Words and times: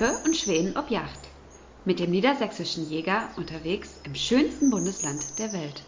Teppe 0.00 0.16
und 0.24 0.34
Schweden 0.34 0.78
ob 0.78 0.90
Yacht. 0.90 1.28
Mit 1.84 2.00
dem 2.00 2.10
niedersächsischen 2.10 2.88
Jäger 2.88 3.28
unterwegs 3.36 4.00
im 4.04 4.14
schönsten 4.14 4.70
Bundesland 4.70 5.38
der 5.38 5.52
Welt. 5.52 5.84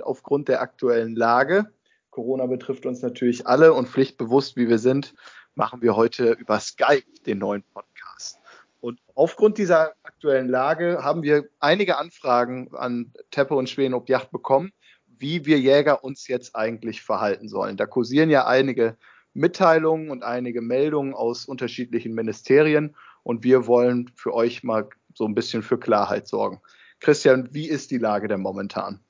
Aufgrund 0.00 0.46
der 0.46 0.60
aktuellen 0.60 1.16
Lage, 1.16 1.72
Corona 2.10 2.46
betrifft 2.46 2.86
uns 2.86 3.02
natürlich 3.02 3.48
alle 3.48 3.72
und 3.74 3.88
pflichtbewusst 3.88 4.56
wie 4.56 4.68
wir 4.68 4.78
sind, 4.78 5.14
machen 5.56 5.82
wir 5.82 5.96
heute 5.96 6.32
über 6.34 6.60
Skype 6.60 7.02
den 7.26 7.38
neuen 7.38 7.64
Podcast. 7.74 8.38
Und 8.80 9.00
aufgrund 9.16 9.58
dieser 9.58 9.94
aktuellen 10.04 10.48
Lage 10.48 11.02
haben 11.02 11.24
wir 11.24 11.48
einige 11.58 11.98
Anfragen 11.98 12.72
an 12.76 13.12
Teppe 13.32 13.56
und 13.56 13.68
Schweden 13.68 13.94
ob 13.94 14.08
Yacht 14.08 14.30
bekommen, 14.30 14.70
wie 15.08 15.44
wir 15.44 15.58
Jäger 15.58 16.04
uns 16.04 16.28
jetzt 16.28 16.54
eigentlich 16.54 17.02
verhalten 17.02 17.48
sollen. 17.48 17.76
Da 17.76 17.86
kursieren 17.86 18.30
ja 18.30 18.46
einige 18.46 18.96
Mitteilungen 19.36 20.10
und 20.10 20.24
einige 20.24 20.62
Meldungen 20.62 21.14
aus 21.14 21.46
unterschiedlichen 21.46 22.14
Ministerien 22.14 22.96
und 23.22 23.44
wir 23.44 23.66
wollen 23.66 24.10
für 24.14 24.34
euch 24.34 24.62
mal 24.62 24.88
so 25.14 25.26
ein 25.26 25.34
bisschen 25.34 25.62
für 25.62 25.78
Klarheit 25.78 26.26
sorgen. 26.26 26.60
Christian, 27.00 27.52
wie 27.52 27.68
ist 27.68 27.90
die 27.90 27.98
Lage 27.98 28.28
denn 28.28 28.40
momentan? 28.40 29.00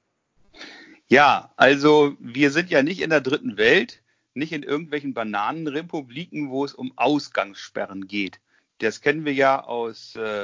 Ja, 1.09 1.53
also 1.57 2.17
wir 2.19 2.51
sind 2.51 2.70
ja 2.70 2.83
nicht 2.83 3.01
in 3.01 3.11
der 3.11 3.20
dritten 3.20 3.57
Welt, 3.57 4.03
nicht 4.34 4.53
in 4.53 4.65
irgendwelchen 4.65 5.15
Bananenrepubliken, 5.15 6.51
wo 6.51 6.65
es 6.65 6.75
um 6.75 6.93
Ausgangssperren 6.97 8.09
geht. 8.09 8.41
Das 8.79 9.01
kennen 9.01 9.25
wir 9.25 9.33
ja 9.33 9.62
aus 9.62 10.17
äh, 10.17 10.43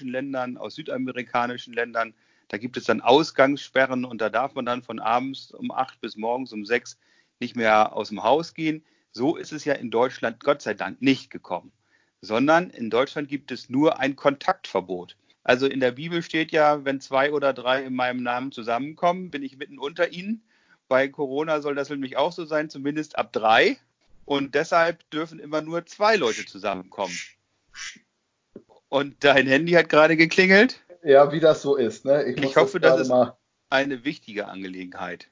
Ländern, 0.00 0.56
aus 0.56 0.74
südamerikanischen 0.74 1.74
Ländern. 1.74 2.14
Da 2.48 2.56
gibt 2.56 2.78
es 2.78 2.84
dann 2.84 3.02
Ausgangssperren 3.02 4.06
und 4.06 4.20
da 4.20 4.30
darf 4.30 4.54
man 4.54 4.64
dann 4.64 4.82
von 4.82 4.98
abends 4.98 5.52
um 5.52 5.70
acht 5.70 6.00
bis 6.00 6.16
morgens 6.16 6.52
um 6.52 6.64
sechs 6.64 6.98
nicht 7.40 7.56
mehr 7.56 7.94
aus 7.94 8.08
dem 8.08 8.22
Haus 8.22 8.54
gehen. 8.54 8.84
So 9.12 9.36
ist 9.36 9.52
es 9.52 9.64
ja 9.64 9.74
in 9.74 9.90
Deutschland 9.90 10.40
Gott 10.40 10.62
sei 10.62 10.74
Dank 10.74 11.00
nicht 11.02 11.30
gekommen, 11.30 11.72
sondern 12.20 12.70
in 12.70 12.90
Deutschland 12.90 13.28
gibt 13.28 13.50
es 13.50 13.68
nur 13.68 13.98
ein 13.98 14.16
Kontaktverbot. 14.16 15.16
Also 15.44 15.66
in 15.66 15.80
der 15.80 15.92
Bibel 15.92 16.22
steht 16.22 16.52
ja, 16.52 16.84
wenn 16.84 17.00
zwei 17.00 17.32
oder 17.32 17.54
drei 17.54 17.82
in 17.82 17.94
meinem 17.94 18.22
Namen 18.22 18.52
zusammenkommen, 18.52 19.30
bin 19.30 19.42
ich 19.42 19.56
mitten 19.56 19.78
unter 19.78 20.12
ihnen. 20.12 20.42
Bei 20.88 21.08
Corona 21.08 21.60
soll 21.62 21.74
das 21.74 21.88
nämlich 21.88 22.16
auch 22.16 22.32
so 22.32 22.44
sein, 22.44 22.68
zumindest 22.68 23.18
ab 23.18 23.32
drei. 23.32 23.78
Und 24.26 24.54
deshalb 24.54 25.08
dürfen 25.10 25.38
immer 25.38 25.62
nur 25.62 25.86
zwei 25.86 26.16
Leute 26.16 26.44
zusammenkommen. 26.44 27.16
Und 28.90 29.24
dein 29.24 29.46
Handy 29.46 29.72
hat 29.72 29.88
gerade 29.88 30.16
geklingelt. 30.18 30.82
Ja, 31.02 31.32
wie 31.32 31.40
das 31.40 31.62
so 31.62 31.76
ist. 31.76 32.04
Ne? 32.04 32.24
Ich, 32.24 32.42
ich 32.42 32.56
hoffe, 32.56 32.78
das, 32.78 32.92
das 32.92 33.00
ist 33.02 33.08
mal... 33.08 33.36
eine 33.70 34.04
wichtige 34.04 34.48
Angelegenheit. 34.48 35.28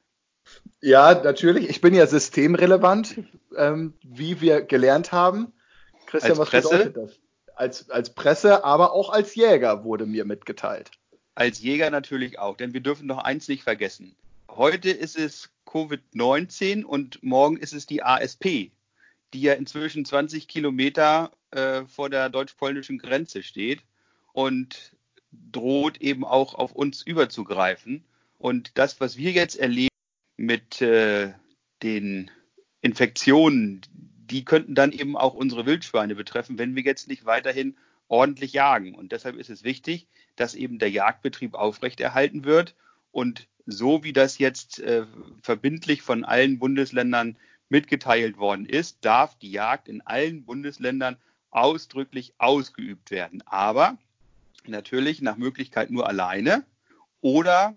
Ja, 0.80 1.14
natürlich. 1.14 1.68
Ich 1.68 1.80
bin 1.80 1.94
ja 1.94 2.06
systemrelevant, 2.06 3.20
ähm, 3.56 3.94
wie 4.02 4.40
wir 4.40 4.62
gelernt 4.62 5.12
haben. 5.12 5.52
Christian, 6.06 6.32
als 6.32 6.38
was 6.38 6.50
Presse? 6.50 6.68
bedeutet 6.68 6.96
das? 6.96 7.18
Als, 7.54 7.90
als 7.90 8.14
Presse, 8.14 8.64
aber 8.64 8.92
auch 8.92 9.10
als 9.10 9.34
Jäger 9.34 9.82
wurde 9.84 10.06
mir 10.06 10.24
mitgeteilt. 10.24 10.90
Als 11.34 11.60
Jäger 11.60 11.90
natürlich 11.90 12.38
auch, 12.38 12.56
denn 12.56 12.74
wir 12.74 12.80
dürfen 12.80 13.06
noch 13.06 13.18
eins 13.18 13.48
nicht 13.48 13.62
vergessen. 13.62 14.14
Heute 14.48 14.90
ist 14.90 15.18
es 15.18 15.50
Covid-19 15.66 16.84
und 16.84 17.22
morgen 17.22 17.56
ist 17.56 17.72
es 17.72 17.86
die 17.86 18.02
ASP, 18.02 18.70
die 19.32 19.40
ja 19.40 19.54
inzwischen 19.54 20.04
20 20.04 20.48
Kilometer 20.48 21.30
äh, 21.50 21.84
vor 21.84 22.10
der 22.10 22.28
deutsch-polnischen 22.28 22.98
Grenze 22.98 23.42
steht 23.42 23.80
und 24.32 24.92
droht 25.32 26.00
eben 26.00 26.24
auch 26.24 26.54
auf 26.54 26.72
uns 26.72 27.02
überzugreifen. 27.02 28.04
Und 28.38 28.78
das, 28.78 29.00
was 29.00 29.16
wir 29.16 29.32
jetzt 29.32 29.56
erleben, 29.56 29.88
mit 30.36 30.80
äh, 30.82 31.32
den 31.82 32.30
Infektionen, 32.80 33.80
die 33.90 34.44
könnten 34.44 34.74
dann 34.74 34.92
eben 34.92 35.16
auch 35.16 35.34
unsere 35.34 35.66
Wildschweine 35.66 36.14
betreffen, 36.14 36.58
wenn 36.58 36.74
wir 36.74 36.82
jetzt 36.82 37.08
nicht 37.08 37.24
weiterhin 37.24 37.76
ordentlich 38.08 38.52
jagen. 38.52 38.94
Und 38.94 39.12
deshalb 39.12 39.36
ist 39.36 39.50
es 39.50 39.64
wichtig, 39.64 40.06
dass 40.36 40.54
eben 40.54 40.78
der 40.78 40.90
Jagdbetrieb 40.90 41.54
aufrechterhalten 41.54 42.44
wird. 42.44 42.74
Und 43.10 43.48
so 43.66 44.04
wie 44.04 44.12
das 44.12 44.38
jetzt 44.38 44.78
äh, 44.80 45.06
verbindlich 45.42 46.02
von 46.02 46.24
allen 46.24 46.58
Bundesländern 46.58 47.36
mitgeteilt 47.68 48.38
worden 48.38 48.66
ist, 48.66 48.98
darf 49.04 49.36
die 49.38 49.50
Jagd 49.50 49.88
in 49.88 50.00
allen 50.02 50.44
Bundesländern 50.44 51.16
ausdrücklich 51.50 52.34
ausgeübt 52.38 53.10
werden. 53.10 53.42
Aber 53.46 53.98
natürlich 54.66 55.20
nach 55.20 55.36
Möglichkeit 55.36 55.90
nur 55.90 56.06
alleine 56.06 56.64
oder 57.20 57.74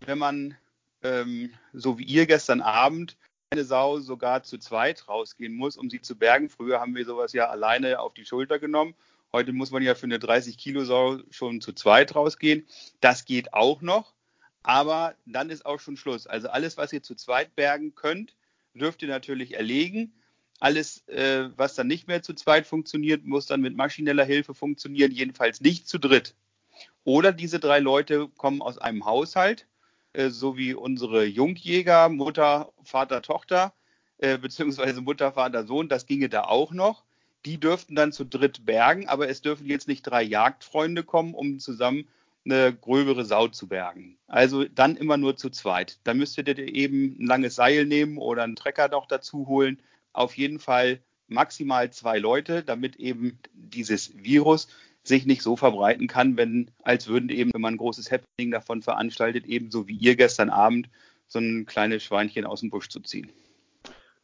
wenn 0.00 0.18
man 0.18 0.56
ähm, 1.02 1.52
so 1.72 1.98
wie 1.98 2.04
ihr 2.04 2.26
gestern 2.26 2.60
Abend, 2.60 3.16
eine 3.50 3.64
Sau 3.64 3.98
sogar 4.00 4.42
zu 4.42 4.58
zweit 4.58 5.08
rausgehen 5.08 5.54
muss, 5.54 5.76
um 5.76 5.88
sie 5.88 6.02
zu 6.02 6.16
bergen. 6.16 6.50
Früher 6.50 6.80
haben 6.80 6.94
wir 6.94 7.04
sowas 7.04 7.32
ja 7.32 7.48
alleine 7.48 8.00
auf 8.00 8.12
die 8.14 8.26
Schulter 8.26 8.58
genommen. 8.58 8.94
Heute 9.32 9.52
muss 9.52 9.70
man 9.70 9.82
ja 9.82 9.94
für 9.94 10.04
eine 10.04 10.18
30 10.18 10.58
Kilo 10.58 10.84
Sau 10.84 11.18
schon 11.30 11.60
zu 11.60 11.72
zweit 11.72 12.14
rausgehen. 12.14 12.66
Das 13.00 13.24
geht 13.24 13.52
auch 13.54 13.80
noch, 13.80 14.14
aber 14.62 15.14
dann 15.26 15.50
ist 15.50 15.66
auch 15.66 15.80
schon 15.80 15.96
Schluss. 15.96 16.26
Also 16.26 16.48
alles, 16.48 16.76
was 16.76 16.92
ihr 16.92 17.02
zu 17.02 17.14
zweit 17.14 17.54
bergen 17.54 17.94
könnt, 17.94 18.34
dürft 18.74 19.02
ihr 19.02 19.08
natürlich 19.08 19.54
erlegen. 19.54 20.12
Alles, 20.60 21.06
äh, 21.08 21.50
was 21.56 21.74
dann 21.74 21.86
nicht 21.86 22.08
mehr 22.08 22.22
zu 22.22 22.34
zweit 22.34 22.66
funktioniert, 22.66 23.24
muss 23.24 23.46
dann 23.46 23.60
mit 23.60 23.76
maschineller 23.76 24.24
Hilfe 24.24 24.54
funktionieren, 24.54 25.12
jedenfalls 25.12 25.60
nicht 25.60 25.88
zu 25.88 25.98
dritt. 25.98 26.34
Oder 27.04 27.32
diese 27.32 27.60
drei 27.60 27.78
Leute 27.78 28.28
kommen 28.36 28.60
aus 28.60 28.78
einem 28.78 29.04
Haushalt 29.04 29.66
äh, 30.12 30.30
so 30.30 30.56
wie 30.56 30.74
unsere 30.74 31.24
Jungjäger, 31.24 32.08
Mutter, 32.08 32.72
Vater, 32.82 33.22
Tochter, 33.22 33.72
äh, 34.18 34.38
beziehungsweise 34.38 35.00
Mutter, 35.00 35.32
Vater, 35.32 35.64
Sohn, 35.64 35.88
das 35.88 36.06
ginge 36.06 36.28
da 36.28 36.44
auch 36.44 36.72
noch. 36.72 37.04
Die 37.44 37.58
dürften 37.58 37.94
dann 37.94 38.12
zu 38.12 38.24
dritt 38.24 38.66
bergen, 38.66 39.08
aber 39.08 39.28
es 39.28 39.42
dürfen 39.42 39.66
jetzt 39.66 39.88
nicht 39.88 40.02
drei 40.02 40.22
Jagdfreunde 40.22 41.04
kommen, 41.04 41.34
um 41.34 41.60
zusammen 41.60 42.08
eine 42.44 42.74
gröbere 42.74 43.24
Sau 43.24 43.48
zu 43.48 43.68
bergen. 43.68 44.18
Also 44.26 44.64
dann 44.64 44.96
immer 44.96 45.16
nur 45.16 45.36
zu 45.36 45.50
zweit. 45.50 45.98
Da 46.04 46.14
müsstet 46.14 46.48
ihr 46.48 46.58
eben 46.58 47.16
ein 47.20 47.26
langes 47.26 47.54
Seil 47.54 47.84
nehmen 47.84 48.18
oder 48.18 48.42
einen 48.42 48.56
Trecker 48.56 48.88
noch 48.88 49.06
dazu 49.06 49.46
holen. 49.46 49.80
Auf 50.12 50.36
jeden 50.36 50.58
Fall 50.58 51.00
maximal 51.28 51.90
zwei 51.92 52.18
Leute, 52.18 52.62
damit 52.62 52.96
eben 52.96 53.38
dieses 53.52 54.16
Virus 54.16 54.68
sich 55.08 55.26
nicht 55.26 55.42
so 55.42 55.56
verbreiten 55.56 56.06
kann, 56.06 56.36
wenn, 56.36 56.70
als 56.82 57.08
würden 57.08 57.30
eben, 57.30 57.50
wenn 57.52 57.60
man 57.60 57.74
ein 57.74 57.78
großes 57.78 58.10
Happening 58.10 58.50
davon 58.50 58.82
veranstaltet, 58.82 59.46
ebenso 59.46 59.88
wie 59.88 59.96
ihr 59.96 60.16
gestern 60.16 60.50
Abend, 60.50 60.88
so 61.26 61.38
ein 61.38 61.66
kleines 61.66 62.02
Schweinchen 62.02 62.46
aus 62.46 62.60
dem 62.60 62.70
Busch 62.70 62.88
zu 62.88 63.00
ziehen. 63.00 63.30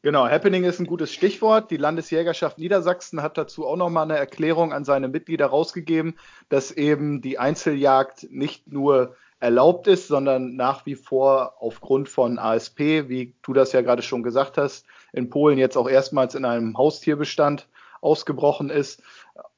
Genau, 0.02 0.28
Happening 0.28 0.64
ist 0.64 0.80
ein 0.80 0.86
gutes 0.86 1.12
Stichwort. 1.12 1.70
Die 1.70 1.78
Landesjägerschaft 1.78 2.58
Niedersachsen 2.58 3.22
hat 3.22 3.38
dazu 3.38 3.66
auch 3.66 3.76
nochmal 3.76 4.04
eine 4.04 4.18
Erklärung 4.18 4.74
an 4.74 4.84
seine 4.84 5.08
Mitglieder 5.08 5.46
rausgegeben, 5.46 6.18
dass 6.50 6.70
eben 6.70 7.22
die 7.22 7.38
Einzeljagd 7.38 8.26
nicht 8.30 8.70
nur 8.70 9.16
erlaubt 9.40 9.86
ist, 9.86 10.08
sondern 10.08 10.56
nach 10.56 10.84
wie 10.84 10.94
vor 10.94 11.54
aufgrund 11.58 12.10
von 12.10 12.38
ASP, 12.38 13.08
wie 13.08 13.34
du 13.42 13.54
das 13.54 13.72
ja 13.72 13.80
gerade 13.80 14.02
schon 14.02 14.22
gesagt 14.22 14.58
hast, 14.58 14.86
in 15.14 15.30
Polen 15.30 15.58
jetzt 15.58 15.76
auch 15.76 15.88
erstmals 15.88 16.34
in 16.34 16.44
einem 16.44 16.76
Haustierbestand 16.76 17.66
ausgebrochen 18.02 18.68
ist 18.68 19.02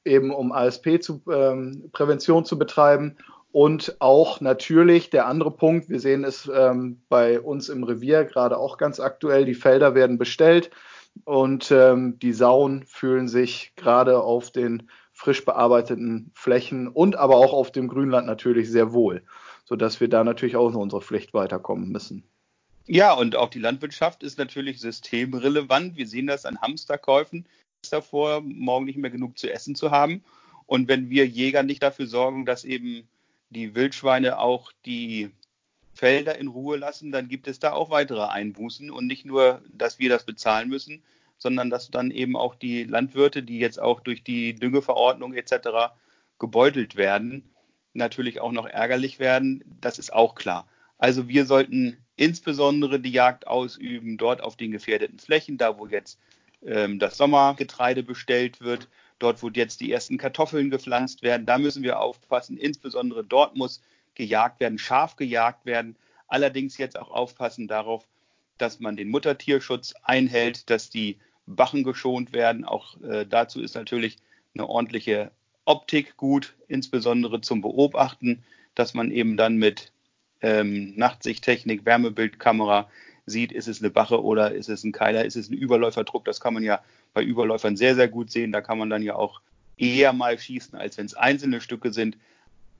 eben 0.07 0.33
um 0.33 0.51
ASP 0.51 1.01
zu, 1.01 1.21
ähm, 1.31 1.89
Prävention 1.91 2.45
zu 2.45 2.57
betreiben. 2.57 3.17
Und 3.51 3.95
auch 3.99 4.41
natürlich 4.41 5.09
der 5.09 5.27
andere 5.27 5.51
Punkt, 5.51 5.89
wir 5.89 5.99
sehen 5.99 6.23
es 6.23 6.49
ähm, 6.53 7.01
bei 7.09 7.39
uns 7.39 7.69
im 7.69 7.83
Revier 7.83 8.25
gerade 8.25 8.57
auch 8.57 8.77
ganz 8.77 8.99
aktuell, 8.99 9.45
die 9.45 9.55
Felder 9.55 9.95
werden 9.95 10.17
bestellt 10.17 10.69
und 11.23 11.71
ähm, 11.71 12.19
die 12.19 12.33
Sauen 12.33 12.83
fühlen 12.85 13.27
sich 13.27 13.73
gerade 13.75 14.21
auf 14.21 14.51
den 14.51 14.89
frisch 15.13 15.43
bearbeiteten 15.45 16.31
Flächen 16.35 16.87
und 16.87 17.15
aber 17.15 17.37
auch 17.37 17.53
auf 17.53 17.71
dem 17.71 17.87
Grünland 17.87 18.27
natürlich 18.27 18.69
sehr 18.69 18.93
wohl, 18.93 19.23
sodass 19.65 19.99
wir 19.99 20.09
da 20.09 20.23
natürlich 20.23 20.55
auch 20.55 20.69
in 20.69 20.75
unsere 20.75 21.01
Pflicht 21.01 21.33
weiterkommen 21.33 21.89
müssen. 21.89 22.23
Ja, 22.85 23.13
und 23.13 23.35
auch 23.35 23.49
die 23.49 23.59
Landwirtschaft 23.59 24.23
ist 24.23 24.37
natürlich 24.37 24.79
systemrelevant. 24.79 25.97
Wir 25.97 26.07
sehen 26.07 26.27
das 26.27 26.45
an 26.45 26.61
Hamsterkäufen 26.61 27.47
davor, 27.89 28.41
morgen 28.41 28.85
nicht 28.85 28.97
mehr 28.97 29.11
genug 29.11 29.37
zu 29.37 29.51
essen 29.51 29.75
zu 29.75 29.91
haben. 29.91 30.23
Und 30.65 30.87
wenn 30.87 31.09
wir 31.09 31.27
Jäger 31.27 31.63
nicht 31.63 31.83
dafür 31.83 32.07
sorgen, 32.07 32.45
dass 32.45 32.65
eben 32.65 33.07
die 33.49 33.75
Wildschweine 33.75 34.39
auch 34.39 34.71
die 34.85 35.31
Felder 35.93 36.37
in 36.37 36.47
Ruhe 36.47 36.77
lassen, 36.77 37.11
dann 37.11 37.27
gibt 37.27 37.47
es 37.47 37.59
da 37.59 37.71
auch 37.71 37.89
weitere 37.89 38.25
Einbußen 38.25 38.91
und 38.91 39.07
nicht 39.07 39.25
nur, 39.25 39.61
dass 39.73 39.99
wir 39.99 40.09
das 40.09 40.25
bezahlen 40.25 40.69
müssen, 40.69 41.01
sondern 41.37 41.69
dass 41.69 41.89
dann 41.89 42.11
eben 42.11 42.35
auch 42.35 42.55
die 42.55 42.83
Landwirte, 42.83 43.43
die 43.43 43.59
jetzt 43.59 43.79
auch 43.79 44.01
durch 44.01 44.23
die 44.23 44.53
Düngeverordnung 44.53 45.33
etc. 45.33 45.95
gebeutelt 46.39 46.95
werden, 46.95 47.49
natürlich 47.93 48.41
auch 48.41 48.51
noch 48.51 48.67
ärgerlich 48.67 49.19
werden. 49.19 49.63
Das 49.81 49.99
ist 49.99 50.13
auch 50.13 50.35
klar. 50.35 50.67
Also 50.97 51.27
wir 51.27 51.45
sollten 51.45 51.97
insbesondere 52.15 52.99
die 52.99 53.11
Jagd 53.11 53.47
ausüben 53.47 54.17
dort 54.17 54.41
auf 54.41 54.55
den 54.55 54.71
gefährdeten 54.71 55.19
Flächen, 55.19 55.57
da 55.57 55.77
wo 55.77 55.87
jetzt 55.87 56.19
ähm, 56.65 56.99
das 56.99 57.17
Sommergetreide 57.17 58.03
bestellt 58.03 58.61
wird, 58.61 58.87
dort, 59.19 59.41
wo 59.41 59.49
jetzt 59.49 59.81
die 59.81 59.91
ersten 59.91 60.17
Kartoffeln 60.17 60.69
gepflanzt 60.69 61.23
werden. 61.23 61.45
Da 61.45 61.57
müssen 61.57 61.83
wir 61.83 61.99
aufpassen. 61.99 62.57
Insbesondere 62.57 63.23
dort 63.23 63.55
muss 63.55 63.81
gejagt 64.15 64.59
werden, 64.59 64.77
scharf 64.77 65.15
gejagt 65.15 65.65
werden. 65.65 65.95
Allerdings 66.27 66.77
jetzt 66.77 66.97
auch 66.99 67.11
aufpassen 67.11 67.67
darauf, 67.67 68.07
dass 68.57 68.79
man 68.79 68.97
den 68.97 69.09
Muttertierschutz 69.09 69.93
einhält, 70.03 70.69
dass 70.69 70.89
die 70.89 71.17
Bachen 71.45 71.83
geschont 71.83 72.33
werden. 72.33 72.65
Auch 72.65 72.99
äh, 73.01 73.25
dazu 73.25 73.61
ist 73.61 73.75
natürlich 73.75 74.17
eine 74.53 74.67
ordentliche 74.67 75.31
Optik 75.65 76.17
gut, 76.17 76.55
insbesondere 76.67 77.41
zum 77.41 77.61
Beobachten, 77.61 78.43
dass 78.75 78.93
man 78.93 79.11
eben 79.11 79.37
dann 79.37 79.57
mit 79.57 79.91
ähm, 80.41 80.93
Nachtsichttechnik, 80.95 81.85
Wärmebildkamera 81.85 82.89
sieht, 83.27 83.51
ist 83.51 83.67
es 83.67 83.81
eine 83.81 83.91
Bache 83.91 84.23
oder 84.23 84.53
ist 84.53 84.69
es 84.69 84.83
ein 84.83 84.91
Keiler, 84.91 85.25
ist 85.25 85.35
es 85.35 85.49
ein 85.49 85.57
Überläuferdruck. 85.57 86.25
Das 86.25 86.41
kann 86.41 86.53
man 86.53 86.63
ja 86.63 86.81
bei 87.13 87.21
Überläufern 87.21 87.77
sehr, 87.77 87.93
sehr 87.93 88.07
gut 88.07 88.31
sehen. 88.31 88.51
Da 88.51 88.61
kann 88.61 88.79
man 88.79 88.89
dann 88.89 89.03
ja 89.03 89.15
auch 89.15 89.41
eher 89.77 90.13
mal 90.13 90.39
schießen, 90.39 90.79
als 90.79 90.97
wenn 90.97 91.05
es 91.05 91.13
einzelne 91.13 91.61
Stücke 91.61 91.93
sind. 91.93 92.17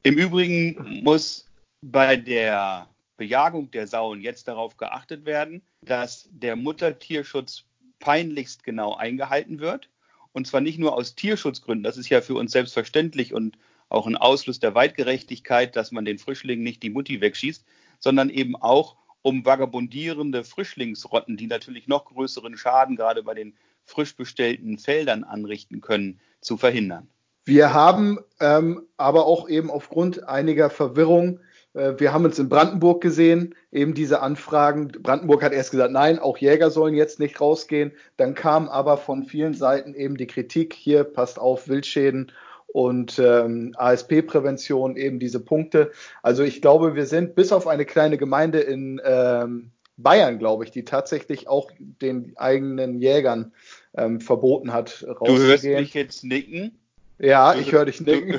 Im 0.04 0.18
Übrigen 0.18 1.02
muss 1.04 1.46
bei 1.82 2.16
der 2.16 2.88
Bejagung 3.18 3.70
der 3.72 3.88
Sauen 3.88 4.22
jetzt 4.22 4.48
darauf 4.48 4.78
geachtet 4.78 5.26
werden, 5.26 5.62
dass 5.82 6.30
der 6.32 6.56
Muttertierschutz 6.56 7.66
peinlichst 8.00 8.64
genau 8.64 8.96
eingehalten 8.96 9.60
wird. 9.60 9.90
Und 10.32 10.48
zwar 10.48 10.62
nicht 10.62 10.80
nur 10.80 10.94
aus 10.94 11.16
Tierschutzgründen, 11.16 11.84
das 11.84 11.98
ist 11.98 12.10
ja 12.10 12.22
für 12.22 12.36
uns 12.36 12.52
selbstverständlich 12.52 13.34
und 13.34 13.58
auch 13.90 14.06
ein 14.06 14.18
Ausfluss 14.18 14.60
der 14.60 14.76
Weitgerechtigkeit, 14.76 15.76
dass 15.76 15.92
man 15.92 16.06
den 16.06 16.20
Frischlingen 16.20 16.64
nicht 16.64 16.84
die 16.84 16.90
Mutti 16.90 17.22
wegschießt, 17.22 17.66
sondern 18.00 18.30
eben 18.30 18.56
auch 18.56 18.98
um 19.28 19.44
vagabundierende 19.44 20.46
Frischlingsrotten, 20.46 21.36
die 21.36 21.48
natürlich 21.48 21.90
noch 21.90 22.06
größeren 22.06 22.56
Schaden 22.56 22.96
gerade 22.96 23.24
bei 23.24 23.34
den 23.34 23.58
frisch 23.84 24.16
bestellten 24.16 24.78
Feldern 24.78 25.26
anrichten 25.26 25.82
können, 25.82 26.22
zu 26.40 26.56
verhindern. 26.56 27.10
Wir 27.44 27.74
haben 27.74 28.20
ähm, 28.40 28.84
aber 28.96 29.26
auch 29.26 29.50
eben 29.50 29.70
aufgrund 29.70 30.24
einiger 30.24 30.70
Verwirrung 30.70 31.42
äh, 31.74 31.94
wir 31.98 32.14
haben 32.14 32.24
uns 32.24 32.40
in 32.40 32.48
Brandenburg 32.48 33.02
gesehen, 33.02 33.54
eben 33.70 33.94
diese 33.94 34.22
Anfragen. 34.22 34.88
Brandenburg 34.88 35.44
hat 35.44 35.52
erst 35.52 35.72
gesagt, 35.72 35.92
nein, 35.92 36.20
auch 36.20 36.38
Jäger 36.38 36.72
sollen 36.72 36.96
jetzt 36.96 37.20
nicht 37.20 37.42
rausgehen. 37.42 37.92
Dann 38.16 38.34
kam 38.34 38.70
aber 38.70 38.98
von 38.98 39.24
vielen 39.24 39.54
Seiten 39.54 39.94
eben 39.94 40.16
die 40.16 40.28
Kritik, 40.28 40.74
hier 40.74 41.04
passt 41.04 41.38
auf, 41.38 41.68
Wildschäden 41.68 42.32
und 42.78 43.18
ähm, 43.18 43.74
ASP-Prävention, 43.76 44.98
eben 44.98 45.18
diese 45.18 45.40
Punkte. 45.40 45.92
Also 46.22 46.44
ich 46.44 46.62
glaube, 46.62 46.94
wir 46.94 47.08
sind 47.08 47.34
bis 47.34 47.52
auf 47.52 47.66
eine 47.66 47.86
kleine 47.86 48.20
Gemeinde 48.20 48.60
in 48.60 49.02
ähm, 49.04 49.72
Bayern, 49.98 50.38
glaube 50.38 50.64
ich, 50.64 50.70
die 50.70 50.86
tatsächlich 50.86 51.48
auch 51.48 51.72
den 51.80 52.34
eigenen 52.38 53.00
Jägern 53.00 53.52
ähm, 53.96 54.22
verboten 54.22 54.74
hat, 54.74 55.04
rauszugehen. 55.08 55.38
Du 55.38 55.42
hörst 55.48 55.64
mich 55.64 55.94
jetzt 55.96 56.24
nicken. 56.24 56.78
Ja, 57.18 57.56
ich 57.56 57.72
höre 57.72 57.86
dich 57.86 58.00
nicken. 58.00 58.34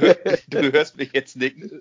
Du, 0.51 0.63
du, 0.63 0.73
hörst 0.73 0.99
mich 0.99 1.11
jetzt 1.15 1.37
nicken. 1.37 1.81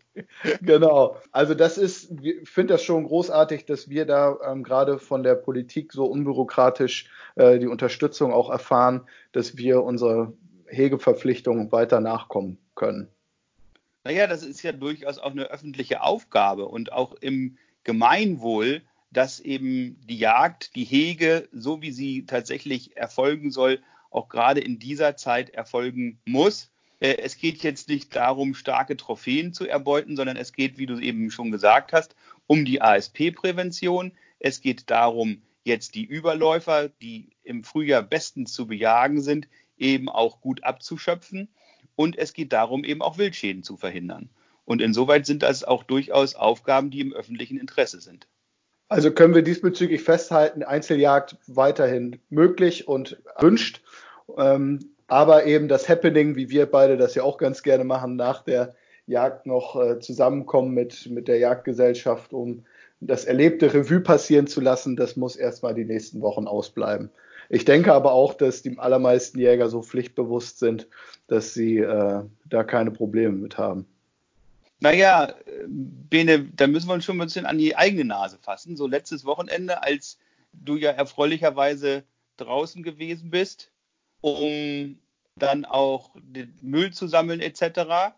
Genau. 0.64 1.18
Also 1.32 1.54
das 1.54 1.78
ist, 1.78 2.10
ich 2.24 2.50
finde 2.50 2.74
das 2.74 2.82
schon 2.82 3.04
großartig, 3.04 3.66
dass 3.66 3.88
wir 3.88 4.06
da 4.06 4.36
ähm, 4.44 4.64
gerade 4.64 4.98
von 4.98 5.22
der 5.22 5.36
Politik 5.36 5.94
so 5.94 6.06
unbürokratisch 6.06 7.08
äh, 7.36 7.60
die 7.60 7.68
Unterstützung 7.68 8.34
auch 8.34 8.50
erfahren, 8.50 9.02
dass 9.32 9.58
wir 9.58 9.84
unsere 9.84 10.34
Hegeverpflichtungen 10.70 11.72
weiter 11.72 12.00
nachkommen 12.00 12.58
können. 12.76 13.08
Naja, 14.04 14.28
das 14.28 14.44
ist 14.44 14.64
ja 14.64 14.72
durchaus 14.72 15.20
auch 15.20 15.32
eine 15.32 15.46
öffentliche 15.46 16.02
Aufgabe 16.02 16.68
und 16.68 16.92
auch 16.92 17.14
im 17.16 17.58
Gemeinwohl, 17.84 18.82
dass 19.12 19.40
eben 19.40 20.00
die 20.08 20.18
Jagd, 20.18 20.76
die 20.76 20.84
Hege, 20.84 21.48
so 21.52 21.82
wie 21.82 21.92
sie 21.92 22.26
tatsächlich 22.26 22.96
erfolgen 22.98 23.52
soll, 23.52 23.80
auch 24.10 24.30
gerade 24.30 24.62
in 24.62 24.80
dieser 24.80 25.18
Zeit 25.18 25.50
erfolgen 25.50 26.20
muss 26.26 26.72
äh, 27.00 27.18
es 27.18 27.38
geht 27.38 27.64
jetzt 27.64 27.90
nicht 27.90 28.16
darum, 28.16 28.54
starke 28.54 28.98
Trophäen 28.98 29.54
zu 29.54 29.68
erbeuten, 29.68 30.16
sondern 30.16 30.38
es 30.38 30.54
geht, 30.54 30.78
wie 30.78 30.86
du 30.86 31.00
eben 31.00 31.32
schon 31.32 31.52
gesagt 31.52 31.94
hast, 31.94 32.16
um 32.48 32.66
die 32.66 32.82
ASP-Prävention. 32.82 34.14
Es 34.40 34.62
geht 34.62 34.90
darum, 34.90 35.42
jetzt 35.64 35.96
die 35.96 36.06
Überläufer, 36.06 36.90
die 36.90 37.30
im 37.44 37.64
Frühjahr 37.64 38.02
bestens 38.02 38.54
zu 38.54 38.68
bejagen 38.68 39.22
sind, 39.22 39.48
eben 39.78 40.10
auch 40.10 40.42
gut 40.42 40.64
abzuschöpfen. 40.64 41.50
Und 41.96 42.18
es 42.18 42.34
geht 42.34 42.54
darum, 42.54 42.84
eben 42.84 43.02
auch 43.02 43.18
Wildschäden 43.18 43.64
zu 43.64 43.78
verhindern. 43.78 44.30
Und 44.66 44.82
insoweit 44.82 45.26
sind 45.26 45.44
das 45.44 45.64
auch 45.64 45.84
durchaus 45.84 46.36
Aufgaben, 46.36 46.92
die 46.92 47.00
im 47.00 47.14
öffentlichen 47.14 47.58
Interesse 47.58 48.02
sind. 48.02 48.28
Also 48.90 49.12
können 49.12 49.36
wir 49.36 49.42
diesbezüglich 49.42 50.02
festhalten, 50.02 50.64
Einzeljagd 50.64 51.38
weiterhin 51.48 52.20
möglich 52.30 52.88
und 52.88 53.22
wünscht. 53.40 53.82
Ähm, 54.38 54.92
aber 55.08 55.46
eben 55.46 55.68
das 55.68 55.88
Happening, 55.88 56.36
wie 56.36 56.50
wir 56.50 56.66
beide 56.66 56.98
das 56.98 57.16
ja 57.16 57.24
auch 57.24 57.38
ganz 57.38 57.64
gerne 57.64 57.84
machen, 57.84 58.16
nach 58.16 58.44
der 58.44 58.76
Jagd 59.06 59.46
noch 59.46 59.82
äh, 59.82 60.00
zusammenkommen 60.00 60.74
mit, 60.74 61.10
mit 61.10 61.30
der 61.30 61.38
Jagdgesellschaft, 61.38 62.34
um 62.34 62.66
das 63.00 63.26
erlebte 63.26 63.74
Revue 63.74 64.02
passieren 64.02 64.48
zu 64.48 64.60
lassen, 64.60 64.96
das 64.96 65.16
muss 65.16 65.36
erstmal 65.36 65.74
die 65.74 65.86
nächsten 65.86 66.22
Wochen 66.22 66.48
ausbleiben. 66.48 67.10
Ich 67.50 67.66
denke 67.66 67.94
aber 67.94 68.12
auch, 68.12 68.34
dass 68.34 68.62
die 68.62 68.78
allermeisten 68.78 69.40
Jäger 69.40 69.70
so 69.70 69.82
pflichtbewusst 69.82 70.60
sind, 70.60 70.88
dass 71.28 71.54
sie 71.54 71.78
äh, 71.78 72.24
da 72.46 72.64
keine 72.64 72.92
Probleme 72.92 73.34
mit 73.34 73.58
haben. 73.58 73.86
Naja, 74.80 75.34
Bene, 75.68 76.50
da 76.56 76.68
müssen 76.68 76.88
wir 76.88 76.94
uns 76.94 77.06
schon 77.06 77.18
ein 77.18 77.26
bisschen 77.26 77.46
an 77.46 77.58
die 77.58 77.76
eigene 77.76 78.06
Nase 78.06 78.38
fassen. 78.38 78.78
So 78.78 78.86
letztes 78.86 79.26
Wochenende, 79.26 79.82
als 79.82 80.20
du 80.54 80.76
ja 80.76 80.92
erfreulicherweise 80.92 82.04
draußen 82.38 82.84
gewesen 82.84 83.32
bist, 83.32 83.72
um 84.22 85.00
dann 85.36 85.66
auch 85.66 86.12
den 86.16 86.54
Müll 86.62 86.92
zu 86.94 87.08
sammeln 87.08 87.40
etc. 87.40 88.14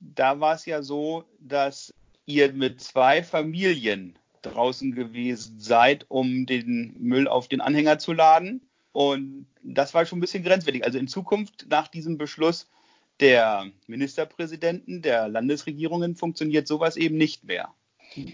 Da 0.00 0.40
war 0.40 0.54
es 0.54 0.66
ja 0.66 0.82
so, 0.82 1.24
dass 1.40 1.92
ihr 2.26 2.52
mit 2.52 2.80
zwei 2.80 3.22
Familien 3.22 4.18
draußen 4.46 4.94
gewesen 4.94 5.58
seid, 5.58 6.06
um 6.08 6.46
den 6.46 6.94
Müll 6.98 7.28
auf 7.28 7.48
den 7.48 7.60
Anhänger 7.60 7.98
zu 7.98 8.12
laden. 8.12 8.62
Und 8.92 9.46
das 9.62 9.94
war 9.94 10.06
schon 10.06 10.18
ein 10.18 10.20
bisschen 10.20 10.44
grenzwertig. 10.44 10.84
Also 10.84 10.98
in 10.98 11.08
Zukunft 11.08 11.66
nach 11.68 11.88
diesem 11.88 12.18
Beschluss 12.18 12.68
der 13.20 13.70
Ministerpräsidenten, 13.86 15.02
der 15.02 15.28
Landesregierungen 15.28 16.16
funktioniert 16.16 16.66
sowas 16.66 16.96
eben 16.96 17.16
nicht 17.16 17.44
mehr. 17.44 17.72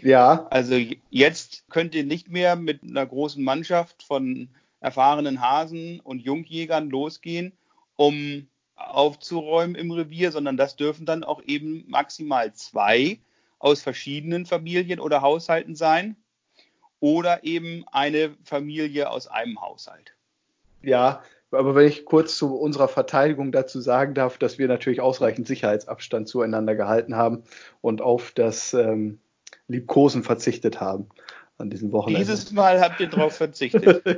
Ja. 0.02 0.46
Also 0.50 0.76
jetzt 1.10 1.64
könnt 1.70 1.94
ihr 1.94 2.04
nicht 2.04 2.30
mehr 2.30 2.56
mit 2.56 2.82
einer 2.82 3.06
großen 3.06 3.42
Mannschaft 3.42 4.02
von 4.02 4.48
erfahrenen 4.80 5.40
Hasen 5.40 6.00
und 6.00 6.20
Jungjägern 6.20 6.90
losgehen, 6.90 7.52
um 7.96 8.46
aufzuräumen 8.74 9.74
im 9.74 9.90
Revier, 9.90 10.32
sondern 10.32 10.56
das 10.56 10.76
dürfen 10.76 11.04
dann 11.04 11.22
auch 11.22 11.42
eben 11.44 11.84
maximal 11.88 12.52
zwei 12.54 13.18
aus 13.60 13.82
verschiedenen 13.82 14.46
Familien 14.46 14.98
oder 14.98 15.22
Haushalten 15.22 15.76
sein 15.76 16.16
oder 16.98 17.44
eben 17.44 17.84
eine 17.92 18.34
Familie 18.44 19.10
aus 19.10 19.28
einem 19.28 19.60
Haushalt. 19.60 20.16
Ja, 20.82 21.22
aber 21.52 21.74
wenn 21.74 21.86
ich 21.86 22.04
kurz 22.04 22.36
zu 22.36 22.56
unserer 22.56 22.88
Verteidigung 22.88 23.52
dazu 23.52 23.80
sagen 23.80 24.14
darf, 24.14 24.38
dass 24.38 24.58
wir 24.58 24.68
natürlich 24.68 25.00
ausreichend 25.00 25.46
Sicherheitsabstand 25.46 26.28
zueinander 26.28 26.74
gehalten 26.74 27.16
haben 27.16 27.42
und 27.80 28.02
auf 28.02 28.32
das 28.32 28.72
ähm, 28.72 29.20
Liebkosen 29.68 30.22
verzichtet 30.22 30.80
haben 30.80 31.08
an 31.58 31.70
diesem 31.70 31.92
Wochenende. 31.92 32.20
Dieses 32.20 32.52
Mal 32.52 32.80
habt 32.80 33.00
ihr 33.00 33.08
darauf 33.08 33.34
verzichtet. 33.34 34.02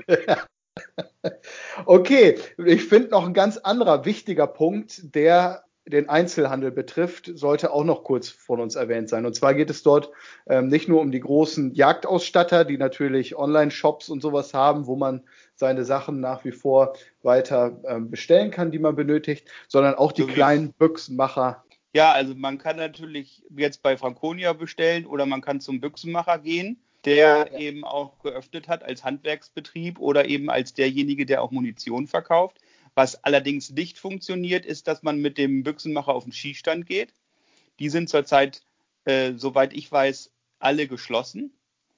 okay, 1.87 2.39
ich 2.59 2.85
finde 2.85 3.09
noch 3.09 3.27
ein 3.27 3.35
ganz 3.35 3.59
anderer 3.59 4.05
wichtiger 4.05 4.47
Punkt, 4.47 5.15
der 5.15 5.65
den 5.87 6.09
Einzelhandel 6.09 6.71
betrifft, 6.71 7.31
sollte 7.35 7.73
auch 7.73 7.85
noch 7.85 8.05
kurz 8.05 8.29
von 8.29 8.61
uns 8.61 8.77
erwähnt 8.77 9.09
sein. 9.09 9.27
Und 9.27 9.35
zwar 9.35 9.55
geht 9.55 9.71
es 9.71 9.83
dort 9.83 10.11
ähm, 10.47 10.69
nicht 10.69 10.89
nur 10.89 11.01
um 11.01 11.11
die 11.11 11.21
großen 11.21 11.75
Jagdausstatter, 11.75 12.65
die 12.65 12.79
natürlich 12.79 13.37
Online-Shops 13.37 14.09
und 14.09 14.23
sowas 14.23 14.55
haben, 14.55 14.87
wo 14.87 14.97
man 14.97 15.23
seine 15.55 15.85
Sachen 15.85 16.21
nach 16.21 16.45
wie 16.45 16.53
vor 16.53 16.95
weiter 17.23 17.81
ähm, 17.87 18.11
bestellen 18.11 18.51
kann, 18.51 18.71
die 18.71 18.79
man 18.79 18.95
benötigt, 18.95 19.49
sondern 19.69 19.95
auch 19.95 20.13
die 20.13 20.23
so 20.23 20.29
kleinen 20.29 20.73
Büchsenmacher. 20.73 21.65
Ja, 21.95 22.13
also 22.13 22.35
man 22.35 22.59
kann 22.59 22.77
natürlich 22.77 23.43
jetzt 23.55 23.83
bei 23.83 23.97
Franconia 23.97 24.53
bestellen 24.53 25.05
oder 25.05 25.27
man 25.27 25.41
kann 25.41 25.61
zum 25.61 25.81
Büchsenmacher 25.81 26.39
gehen 26.39 26.81
der 27.05 27.49
ja. 27.53 27.59
eben 27.59 27.85
auch 27.85 28.19
geöffnet 28.21 28.69
hat 28.69 28.85
als 28.85 29.05
Handwerksbetrieb 29.05 29.99
oder 29.99 30.27
eben 30.27 30.51
als 30.51 30.75
derjenige, 30.75 31.27
der 31.27 31.43
auch 31.43 31.51
Munition 31.51 32.07
verkauft. 32.07 32.59
Was 32.95 33.25
allerdings 33.25 33.71
nicht 33.71 33.99
funktioniert, 33.99 34.67
ist, 34.67 34.87
dass 34.87 35.03
man 35.03 35.19
mit 35.21 35.39
dem 35.39 35.63
Büchsenmacher 35.63 36.15
auf 36.15 36.25
den 36.25 36.33
Schießstand 36.33 36.87
geht. 36.87 37.15
Die 37.79 37.89
sind 37.89 38.09
zurzeit, 38.09 38.63
äh, 39.05 39.33
soweit 39.37 39.73
ich 39.73 39.91
weiß, 39.91 40.31
alle 40.59 40.87
geschlossen. 40.87 41.53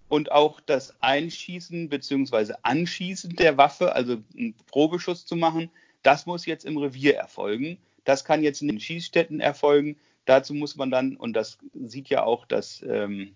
Und 0.09 0.31
auch 0.31 0.61
das 0.61 0.95
Einschießen 1.03 1.89
bzw. 1.89 2.55
Anschießen 2.63 3.35
der 3.37 3.57
Waffe, 3.57 3.95
also 3.95 4.19
einen 4.37 4.55
Probeschuss 4.67 5.27
zu 5.27 5.35
machen, 5.35 5.71
das 6.03 6.27
muss 6.27 6.47
jetzt 6.47 6.65
im 6.65 6.77
Revier 6.77 7.17
erfolgen. 7.17 7.79
Das 8.05 8.25
kann 8.25 8.43
jetzt 8.43 8.61
in 8.61 8.69
den 8.69 8.79
Schießstätten 8.79 9.41
erfolgen. 9.41 9.97
Dazu 10.27 10.55
muss 10.55 10.77
man 10.77 10.91
dann, 10.91 11.17
und 11.17 11.33
das 11.33 11.59
sieht 11.73 12.09
ja 12.11 12.23
auch 12.23 12.47
das 12.47 12.85
ähm, 12.87 13.35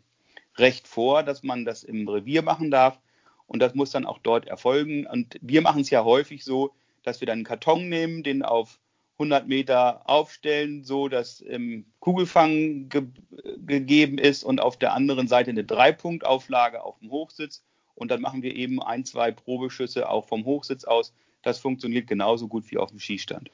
Recht 0.57 0.87
vor, 0.87 1.23
dass 1.23 1.43
man 1.43 1.65
das 1.65 1.83
im 1.83 2.07
Revier 2.07 2.43
machen 2.43 2.71
darf. 2.71 3.01
Und 3.47 3.61
das 3.61 3.75
muss 3.75 3.91
dann 3.91 4.05
auch 4.05 4.19
dort 4.19 4.47
erfolgen. 4.47 5.07
Und 5.07 5.39
wir 5.41 5.63
machen 5.63 5.81
es 5.81 5.91
ja 5.91 6.05
häufig 6.05 6.45
so, 6.45 6.75
dass 7.03 7.21
wir 7.21 7.27
dann 7.27 7.39
einen 7.39 7.45
Karton 7.45 7.89
nehmen, 7.89 8.23
den 8.23 8.43
auf 8.43 8.79
100 9.19 9.49
Meter 9.49 10.09
aufstellen, 10.09 10.85
so 10.85 11.09
dass 11.09 11.41
im 11.41 11.87
Kugelfang 11.99 12.89
ge 12.89 13.03
gegeben 13.59 14.19
ist 14.19 14.45
und 14.45 14.61
auf 14.61 14.79
der 14.79 14.95
anderen 14.95 15.27
Seite 15.27 15.51
eine 15.51 15.65
Dreipunktauflage 15.65 16.83
auf 16.83 16.99
dem 17.01 17.11
Hochsitz. 17.11 17.65
Und 17.95 18.11
dann 18.13 18.21
machen 18.21 18.43
wir 18.43 18.55
eben 18.55 18.81
ein, 18.81 19.05
zwei 19.05 19.33
Probeschüsse 19.33 20.09
auch 20.09 20.27
vom 20.27 20.45
Hochsitz 20.45 20.85
aus. 20.85 21.13
das 21.43 21.59
funktioniert 21.59 22.07
genauso 22.07 22.47
gut 22.49 22.71
wie 22.71 22.79
auf 22.79 22.91
dem 22.91 23.01
Skistand. 23.01 23.51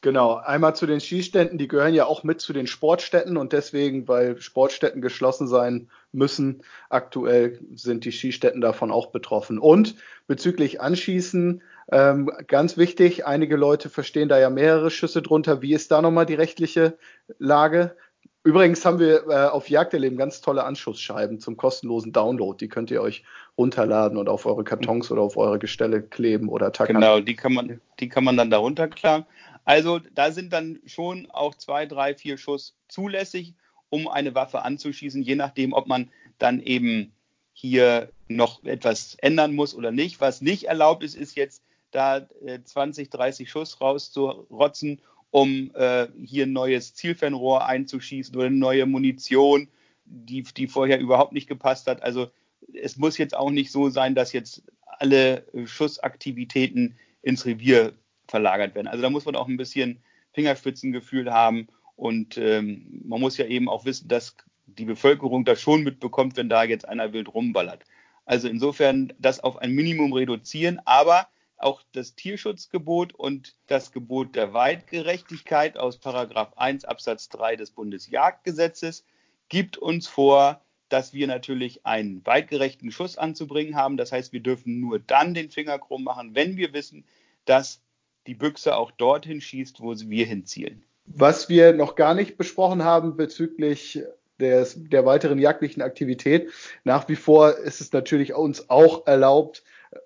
Genau, 0.00 0.36
einmal 0.36 0.74
zu 0.74 0.86
den 0.86 1.00
Skiständen, 1.00 1.58
die 1.58 1.68
gehören 1.68 1.94
ja 1.94 2.06
auch 2.06 2.24
mit 2.24 2.40
zu 2.40 2.52
den 2.52 2.66
Sportstätten 2.66 3.36
und 3.36 3.52
deswegen, 3.52 4.08
weil 4.08 4.40
Sportstätten 4.40 5.02
geschlossen 5.02 5.46
sein 5.46 5.90
müssen, 6.12 6.62
aktuell 6.88 7.60
sind 7.74 8.04
die 8.04 8.12
Skistätten 8.12 8.60
davon 8.60 8.90
auch 8.90 9.08
betroffen. 9.08 9.58
Und 9.58 9.96
bezüglich 10.26 10.80
Anschießen, 10.80 11.62
ähm, 11.90 12.30
ganz 12.46 12.76
wichtig, 12.76 13.26
einige 13.26 13.56
Leute 13.56 13.88
verstehen 13.88 14.28
da 14.28 14.38
ja 14.38 14.50
mehrere 14.50 14.90
Schüsse 14.90 15.22
drunter. 15.22 15.62
Wie 15.62 15.74
ist 15.74 15.90
da 15.90 16.02
nochmal 16.02 16.26
die 16.26 16.34
rechtliche 16.34 16.96
Lage? 17.38 17.96
Übrigens 18.42 18.86
haben 18.86 18.98
wir 18.98 19.28
äh, 19.28 19.48
auf 19.48 19.68
Jagderleben 19.68 20.16
ganz 20.16 20.40
tolle 20.40 20.64
Anschussscheiben 20.64 21.40
zum 21.40 21.58
kostenlosen 21.58 22.12
Download. 22.12 22.56
Die 22.58 22.68
könnt 22.68 22.90
ihr 22.90 23.02
euch 23.02 23.22
runterladen 23.58 24.16
und 24.16 24.30
auf 24.30 24.46
eure 24.46 24.64
Kartons 24.64 25.10
oder 25.10 25.20
auf 25.20 25.36
eure 25.36 25.58
Gestelle 25.58 26.00
kleben 26.00 26.48
oder 26.48 26.72
tackern. 26.72 26.96
Genau, 26.96 27.20
die 27.20 27.36
kann 27.36 27.52
man, 27.52 27.80
die 27.98 28.08
kann 28.08 28.24
man 28.24 28.38
dann 28.38 28.50
da 28.50 28.58
runterklagen. 28.58 29.26
Also 29.64 30.00
da 30.14 30.30
sind 30.32 30.52
dann 30.54 30.80
schon 30.86 31.30
auch 31.30 31.54
zwei, 31.54 31.84
drei, 31.84 32.14
vier 32.14 32.38
Schuss 32.38 32.74
zulässig, 32.88 33.54
um 33.90 34.08
eine 34.08 34.34
Waffe 34.34 34.62
anzuschießen, 34.62 35.22
je 35.22 35.34
nachdem, 35.34 35.74
ob 35.74 35.86
man 35.86 36.10
dann 36.38 36.60
eben 36.60 37.12
hier 37.52 38.10
noch 38.28 38.64
etwas 38.64 39.16
ändern 39.20 39.54
muss 39.54 39.74
oder 39.74 39.90
nicht. 39.90 40.20
Was 40.20 40.40
nicht 40.40 40.64
erlaubt 40.64 41.04
ist, 41.04 41.14
ist 41.14 41.36
jetzt 41.36 41.62
da 41.90 42.28
äh, 42.44 42.60
20, 42.62 43.10
30 43.10 43.50
Schuss 43.50 43.80
rauszurotzen 43.80 45.00
um 45.30 45.70
äh, 45.74 46.08
hier 46.24 46.46
ein 46.46 46.52
neues 46.52 46.94
Zielfernrohr 46.94 47.64
einzuschießen 47.64 48.34
oder 48.34 48.46
eine 48.46 48.56
neue 48.56 48.86
Munition, 48.86 49.68
die, 50.04 50.42
die 50.42 50.66
vorher 50.66 50.98
überhaupt 50.98 51.32
nicht 51.32 51.48
gepasst 51.48 51.86
hat. 51.86 52.02
Also 52.02 52.30
es 52.74 52.96
muss 52.96 53.16
jetzt 53.18 53.36
auch 53.36 53.50
nicht 53.50 53.70
so 53.70 53.90
sein, 53.90 54.14
dass 54.14 54.32
jetzt 54.32 54.62
alle 54.84 55.46
Schussaktivitäten 55.64 56.98
ins 57.22 57.46
Revier 57.46 57.94
verlagert 58.26 58.74
werden. 58.74 58.88
Also 58.88 59.02
da 59.02 59.10
muss 59.10 59.24
man 59.24 59.36
auch 59.36 59.48
ein 59.48 59.56
bisschen 59.56 60.02
Fingerspitzengefühl 60.32 61.32
haben 61.32 61.68
und 61.96 62.36
ähm, 62.36 63.02
man 63.04 63.20
muss 63.20 63.36
ja 63.36 63.46
eben 63.46 63.68
auch 63.68 63.84
wissen, 63.84 64.08
dass 64.08 64.36
die 64.66 64.84
Bevölkerung 64.84 65.44
das 65.44 65.60
schon 65.60 65.82
mitbekommt, 65.82 66.36
wenn 66.36 66.48
da 66.48 66.64
jetzt 66.64 66.88
einer 66.88 67.12
wild 67.12 67.32
rumballert. 67.32 67.84
Also 68.24 68.48
insofern 68.48 69.12
das 69.18 69.40
auf 69.40 69.58
ein 69.58 69.72
Minimum 69.72 70.12
reduzieren, 70.12 70.80
aber 70.84 71.28
auch 71.62 71.82
das 71.92 72.14
Tierschutzgebot 72.14 73.14
und 73.14 73.54
das 73.66 73.92
Gebot 73.92 74.34
der 74.36 74.52
Weitgerechtigkeit 74.52 75.76
aus 75.76 75.98
Paragraph 75.98 76.52
1 76.56 76.84
Absatz 76.84 77.28
3 77.28 77.56
des 77.56 77.70
Bundesjagdgesetzes 77.70 79.04
gibt 79.48 79.78
uns 79.78 80.06
vor, 80.06 80.60
dass 80.88 81.12
wir 81.12 81.26
natürlich 81.26 81.86
einen 81.86 82.24
weitgerechten 82.26 82.90
Schuss 82.90 83.16
anzubringen 83.16 83.76
haben. 83.76 83.96
Das 83.96 84.12
heißt, 84.12 84.32
wir 84.32 84.40
dürfen 84.40 84.80
nur 84.80 84.98
dann 84.98 85.34
den 85.34 85.50
Finger 85.50 85.78
krumm 85.78 86.04
machen, 86.04 86.34
wenn 86.34 86.56
wir 86.56 86.72
wissen, 86.72 87.04
dass 87.44 87.82
die 88.26 88.34
Büchse 88.34 88.76
auch 88.76 88.90
dorthin 88.90 89.40
schießt, 89.40 89.80
wo 89.80 89.94
wir 89.96 90.26
hinzielen. 90.26 90.84
Was 91.06 91.48
wir 91.48 91.72
noch 91.72 91.96
gar 91.96 92.14
nicht 92.14 92.36
besprochen 92.36 92.84
haben 92.84 93.16
bezüglich 93.16 94.02
des, 94.40 94.76
der 94.76 95.06
weiteren 95.06 95.38
jagdlichen 95.38 95.82
Aktivität, 95.82 96.50
nach 96.84 97.08
wie 97.08 97.16
vor 97.16 97.56
ist 97.56 97.80
es 97.80 97.92
natürlich 97.92 98.34
uns 98.34 98.70
auch 98.70 99.06
erlaubt, 99.06 99.62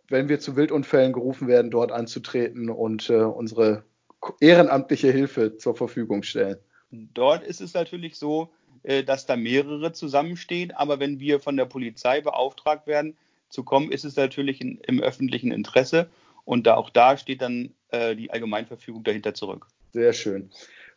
wenn 0.09 0.29
wir 0.29 0.41
zu 0.41 0.57
Wildunfällen 0.57 1.13
gerufen 1.13 1.49
werden, 1.49 1.71
dort 1.71 1.93
anzutreten 1.93 2.71
und 2.71 3.11
äh, 3.11 3.15
unsere 3.15 3.85
ehrenamtliche 4.41 5.11
Hilfe 5.11 5.57
zur 5.57 5.77
Verfügung 5.77 6.23
stellen. 6.23 6.57
Dort 6.91 7.45
ist 7.45 7.61
es 7.61 7.75
natürlich 7.75 8.17
so, 8.17 8.51
äh, 8.83 9.03
dass 9.03 9.27
da 9.27 9.37
mehrere 9.37 9.93
zusammenstehen, 9.93 10.71
aber 10.73 11.01
wenn 11.01 11.21
wir 11.21 11.41
von 11.41 11.57
der 11.57 11.67
Polizei 11.67 12.21
beauftragt 12.21 12.87
werden 12.87 13.17
zu 13.49 13.63
kommen, 13.63 13.93
ist 13.93 14.05
es 14.05 14.17
natürlich 14.17 14.61
in, 14.61 14.79
im 14.87 15.01
öffentlichen 15.01 15.53
Interesse 15.53 16.09
und 16.45 16.67
da 16.67 16.75
auch 16.75 16.91
da 16.91 17.17
steht 17.17 17.43
dann 17.43 17.71
äh, 17.91 18.15
die 18.17 18.31
Allgemeinverfügung 18.31 19.05
dahinter 19.05 19.35
zurück. 19.35 19.67
Sehr 19.93 20.13
schön. 20.13 20.51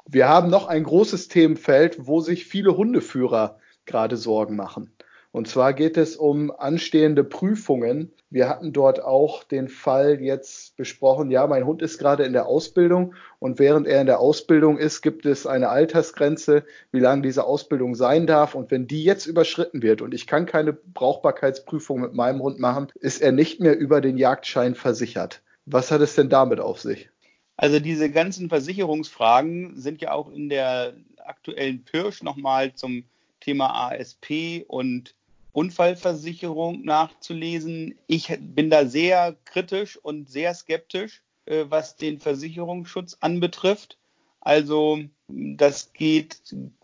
Wir 0.10 0.30
haben 0.30 0.50
noch 0.50 0.68
ein 0.68 0.86
großes 0.86 1.28
Themenfeld, 1.28 2.08
wo 2.08 2.22
sich 2.22 2.46
viele 2.46 2.78
Hundeführer 2.78 3.60
gerade 3.86 4.16
Sorgen 4.16 4.56
machen. 4.56 4.94
Und 5.32 5.50
zwar 5.50 5.74
geht 5.74 5.98
es 5.98 6.16
um 6.16 6.50
anstehende 6.50 7.26
Prüfungen. 7.26 8.14
Wir 8.30 8.48
hatten 8.48 8.72
dort 8.72 9.04
auch 9.04 9.44
den 9.44 9.68
Fall 9.68 10.22
jetzt 10.22 10.78
besprochen, 10.78 11.30
ja, 11.30 11.46
mein 11.46 11.66
Hund 11.66 11.82
ist 11.82 11.98
gerade 11.98 12.24
in 12.24 12.32
der 12.32 12.46
Ausbildung 12.46 13.16
und 13.40 13.60
während 13.60 13.86
er 13.86 14.00
in 14.00 14.08
der 14.08 14.22
Ausbildung 14.22 14.78
ist, 14.78 15.02
gibt 15.02 15.26
es 15.26 15.46
eine 15.46 15.68
Altersgrenze, 15.68 16.64
wie 16.94 17.02
lange 17.02 17.24
diese 17.24 17.44
Ausbildung 17.44 17.94
sein 17.94 18.28
darf. 18.28 18.56
Und 18.56 18.72
wenn 18.72 18.88
die 18.88 19.04
jetzt 19.04 19.26
überschritten 19.26 19.82
wird 19.82 20.02
und 20.02 20.14
ich 20.14 20.26
kann 20.26 20.46
keine 20.46 20.72
Brauchbarkeitsprüfung 20.72 22.00
mit 22.00 22.14
meinem 22.14 22.42
Hund 22.42 22.60
machen, 22.60 22.88
ist 22.96 23.22
er 23.22 23.34
nicht 23.34 23.60
mehr 23.60 23.78
über 23.78 24.00
den 24.00 24.18
Jagdschein 24.18 24.74
versichert. 24.74 25.42
Was 25.66 25.92
hat 25.92 26.00
es 26.00 26.16
denn 26.16 26.30
damit 26.30 26.62
auf 26.62 26.80
sich? 26.80 27.10
Also 27.58 27.80
diese 27.80 28.12
ganzen 28.12 28.50
Versicherungsfragen 28.50 29.82
sind 29.82 30.02
ja 30.02 30.12
auch 30.12 30.32
in 30.32 30.48
der 30.48 30.94
aktuellen 31.18 31.84
Pirsch 31.84 32.22
nochmal 32.22 32.74
zum 32.76 33.04
Thema 33.40 33.90
ASP 33.90 34.64
und 34.68 35.16
Unfallversicherung 35.54 36.86
nachzulesen. 36.86 37.96
Ich 38.06 38.32
bin 38.40 38.70
da 38.70 38.86
sehr 38.86 39.36
kritisch 39.46 39.98
und 39.98 40.30
sehr 40.30 40.54
skeptisch, 40.54 41.24
äh, 41.46 41.66
was 41.68 41.96
den 41.96 42.20
Versicherungsschutz 42.20 43.18
anbetrifft. 43.22 43.98
Also 44.40 45.00
das 45.28 45.94
geht 45.94 46.38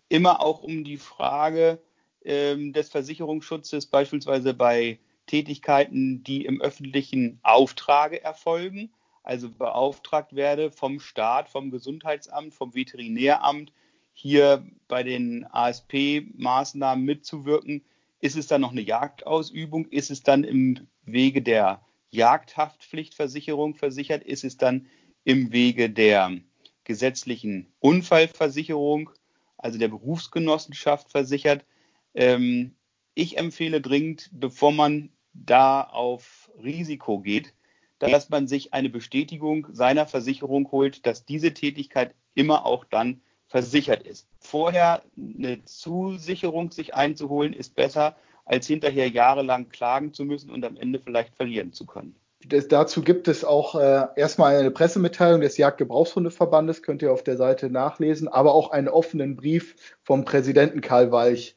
immer 0.08 0.40
auch 0.40 0.64
um 0.64 0.82
die 0.82 0.96
Frage 0.96 1.78
ähm, 2.24 2.72
des 2.72 2.90
Versicherungsschutzes, 2.90 3.86
beispielsweise 3.86 4.54
bei 4.54 4.98
Tätigkeiten, 5.26 6.24
die 6.24 6.44
im 6.44 6.60
öffentlichen 6.60 7.38
Auftrage 7.44 8.22
erfolgen, 8.22 8.90
also 9.24 9.50
beauftragt 9.50 10.36
werde 10.36 10.70
vom 10.70 11.00
Staat, 11.00 11.48
vom 11.48 11.70
Gesundheitsamt, 11.70 12.54
vom 12.54 12.74
Veterinäramt, 12.74 13.72
hier 14.12 14.64
bei 14.86 15.02
den 15.02 15.44
ASP-Maßnahmen 15.50 17.04
mitzuwirken, 17.04 17.84
ist 18.20 18.36
es 18.36 18.46
dann 18.46 18.60
noch 18.60 18.70
eine 18.70 18.80
Jagdausübung? 18.80 19.86
Ist 19.88 20.10
es 20.10 20.22
dann 20.22 20.44
im 20.44 20.86
Wege 21.04 21.42
der 21.42 21.82
Jagdhaftpflichtversicherung 22.10 23.74
versichert? 23.74 24.22
Ist 24.22 24.44
es 24.44 24.56
dann 24.56 24.86
im 25.24 25.52
Wege 25.52 25.90
der 25.90 26.38
gesetzlichen 26.84 27.72
Unfallversicherung, 27.80 29.10
also 29.58 29.78
der 29.78 29.88
Berufsgenossenschaft 29.88 31.10
versichert? 31.10 31.66
Ähm, 32.14 32.76
ich 33.14 33.36
empfehle 33.36 33.80
dringend, 33.80 34.30
bevor 34.32 34.72
man 34.72 35.10
da 35.34 35.82
auf 35.82 36.50
Risiko 36.62 37.18
geht, 37.18 37.52
dass 37.98 38.30
man 38.30 38.46
sich 38.46 38.74
eine 38.74 38.90
Bestätigung 38.90 39.68
seiner 39.72 40.06
Versicherung 40.06 40.70
holt, 40.72 41.06
dass 41.06 41.24
diese 41.24 41.54
Tätigkeit 41.54 42.14
immer 42.34 42.66
auch 42.66 42.84
dann 42.84 43.20
versichert 43.46 44.02
ist. 44.02 44.26
Vorher 44.38 45.02
eine 45.16 45.64
Zusicherung 45.64 46.70
sich 46.70 46.94
einzuholen, 46.94 47.52
ist 47.52 47.74
besser, 47.74 48.16
als 48.44 48.66
hinterher 48.66 49.08
jahrelang 49.08 49.68
klagen 49.68 50.12
zu 50.12 50.24
müssen 50.24 50.50
und 50.50 50.64
am 50.64 50.76
Ende 50.76 50.98
vielleicht 50.98 51.34
verlieren 51.36 51.72
zu 51.72 51.86
können. 51.86 52.16
Das, 52.46 52.68
dazu 52.68 53.02
gibt 53.02 53.26
es 53.26 53.42
auch 53.42 53.74
äh, 53.74 54.06
erstmal 54.16 54.56
eine 54.56 54.70
Pressemitteilung 54.70 55.40
des 55.40 55.56
Jagdgebrauchshundeverbandes, 55.56 56.82
könnt 56.82 57.00
ihr 57.00 57.12
auf 57.12 57.22
der 57.22 57.38
Seite 57.38 57.70
nachlesen, 57.70 58.28
aber 58.28 58.54
auch 58.54 58.70
einen 58.70 58.88
offenen 58.88 59.36
Brief 59.36 59.76
vom 60.02 60.26
Präsidenten 60.26 60.82
Karl 60.82 61.10
Walch. 61.10 61.54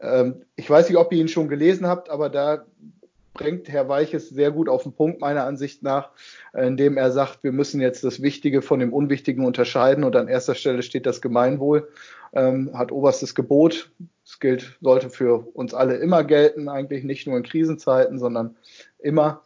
Ähm, 0.00 0.44
ich 0.56 0.68
weiß 0.68 0.88
nicht, 0.88 0.98
ob 0.98 1.10
ihr 1.12 1.20
ihn 1.20 1.28
schon 1.28 1.48
gelesen 1.48 1.86
habt, 1.86 2.10
aber 2.10 2.28
da 2.28 2.66
bringt 3.36 3.68
Herr 3.68 3.88
Weiches 3.88 4.28
sehr 4.30 4.50
gut 4.50 4.68
auf 4.68 4.82
den 4.82 4.92
Punkt, 4.92 5.20
meiner 5.20 5.44
Ansicht 5.44 5.82
nach, 5.82 6.10
indem 6.54 6.96
er 6.96 7.12
sagt, 7.12 7.44
wir 7.44 7.52
müssen 7.52 7.80
jetzt 7.80 8.02
das 8.02 8.22
Wichtige 8.22 8.62
von 8.62 8.80
dem 8.80 8.92
Unwichtigen 8.92 9.44
unterscheiden 9.44 10.04
und 10.04 10.16
an 10.16 10.28
erster 10.28 10.54
Stelle 10.54 10.82
steht 10.82 11.06
das 11.06 11.20
Gemeinwohl, 11.20 11.88
ähm, 12.32 12.70
hat 12.74 12.92
oberstes 12.92 13.34
Gebot. 13.34 13.90
Das 14.24 14.40
gilt, 14.40 14.76
sollte 14.80 15.10
für 15.10 15.46
uns 15.54 15.74
alle 15.74 15.96
immer 15.96 16.24
gelten, 16.24 16.68
eigentlich 16.68 17.04
nicht 17.04 17.26
nur 17.26 17.36
in 17.36 17.42
Krisenzeiten, 17.42 18.18
sondern 18.18 18.56
immer. 18.98 19.42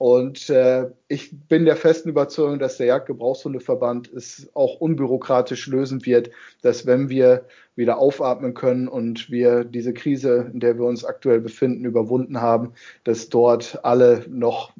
Und 0.00 0.48
äh, 0.48 0.86
ich 1.08 1.30
bin 1.30 1.66
der 1.66 1.76
festen 1.76 2.08
Überzeugung, 2.08 2.58
dass 2.58 2.78
der 2.78 2.86
Jagdgebrauchshundeverband 2.86 4.10
es 4.10 4.48
auch 4.54 4.80
unbürokratisch 4.80 5.66
lösen 5.66 6.06
wird, 6.06 6.30
dass 6.62 6.86
wenn 6.86 7.10
wir 7.10 7.44
wieder 7.76 7.98
aufatmen 7.98 8.54
können 8.54 8.88
und 8.88 9.30
wir 9.30 9.62
diese 9.62 9.92
Krise, 9.92 10.50
in 10.54 10.60
der 10.60 10.78
wir 10.78 10.86
uns 10.86 11.04
aktuell 11.04 11.40
befinden, 11.40 11.84
überwunden 11.84 12.40
haben, 12.40 12.72
dass 13.04 13.28
dort 13.28 13.84
alle 13.84 14.24
noch 14.30 14.72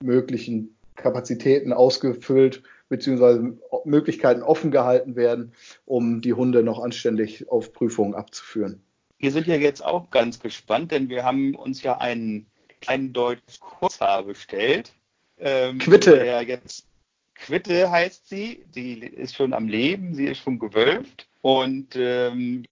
möglichen 0.00 0.76
Kapazitäten 0.94 1.72
ausgefüllt 1.72 2.62
bzw. 2.90 3.54
Möglichkeiten 3.84 4.44
offen 4.44 4.70
gehalten 4.70 5.16
werden, 5.16 5.52
um 5.84 6.20
die 6.20 6.34
Hunde 6.34 6.62
noch 6.62 6.80
anständig 6.80 7.50
auf 7.50 7.72
Prüfungen 7.72 8.14
abzuführen. 8.14 8.80
Wir 9.18 9.32
sind 9.32 9.48
ja 9.48 9.56
jetzt 9.56 9.84
auch 9.84 10.12
ganz 10.12 10.38
gespannt, 10.38 10.92
denn 10.92 11.08
wir 11.08 11.24
haben 11.24 11.56
uns 11.56 11.82
ja 11.82 11.98
einen 11.98 12.46
kleinen 12.84 13.12
deutschen 13.12 13.60
Kurzhaar 13.60 14.22
bestellt. 14.22 14.92
Ähm, 15.38 15.78
Quitte. 15.78 16.18
Der 16.18 16.42
jetzt 16.42 16.86
Quitte 17.34 17.90
heißt 17.90 18.28
sie. 18.28 18.64
Die 18.74 19.00
ist 19.00 19.34
schon 19.34 19.52
am 19.52 19.68
Leben, 19.68 20.14
sie 20.14 20.26
ist 20.26 20.38
schon 20.38 20.58
gewölbt 20.58 21.28
und 21.42 21.96
ähm, 21.96 22.64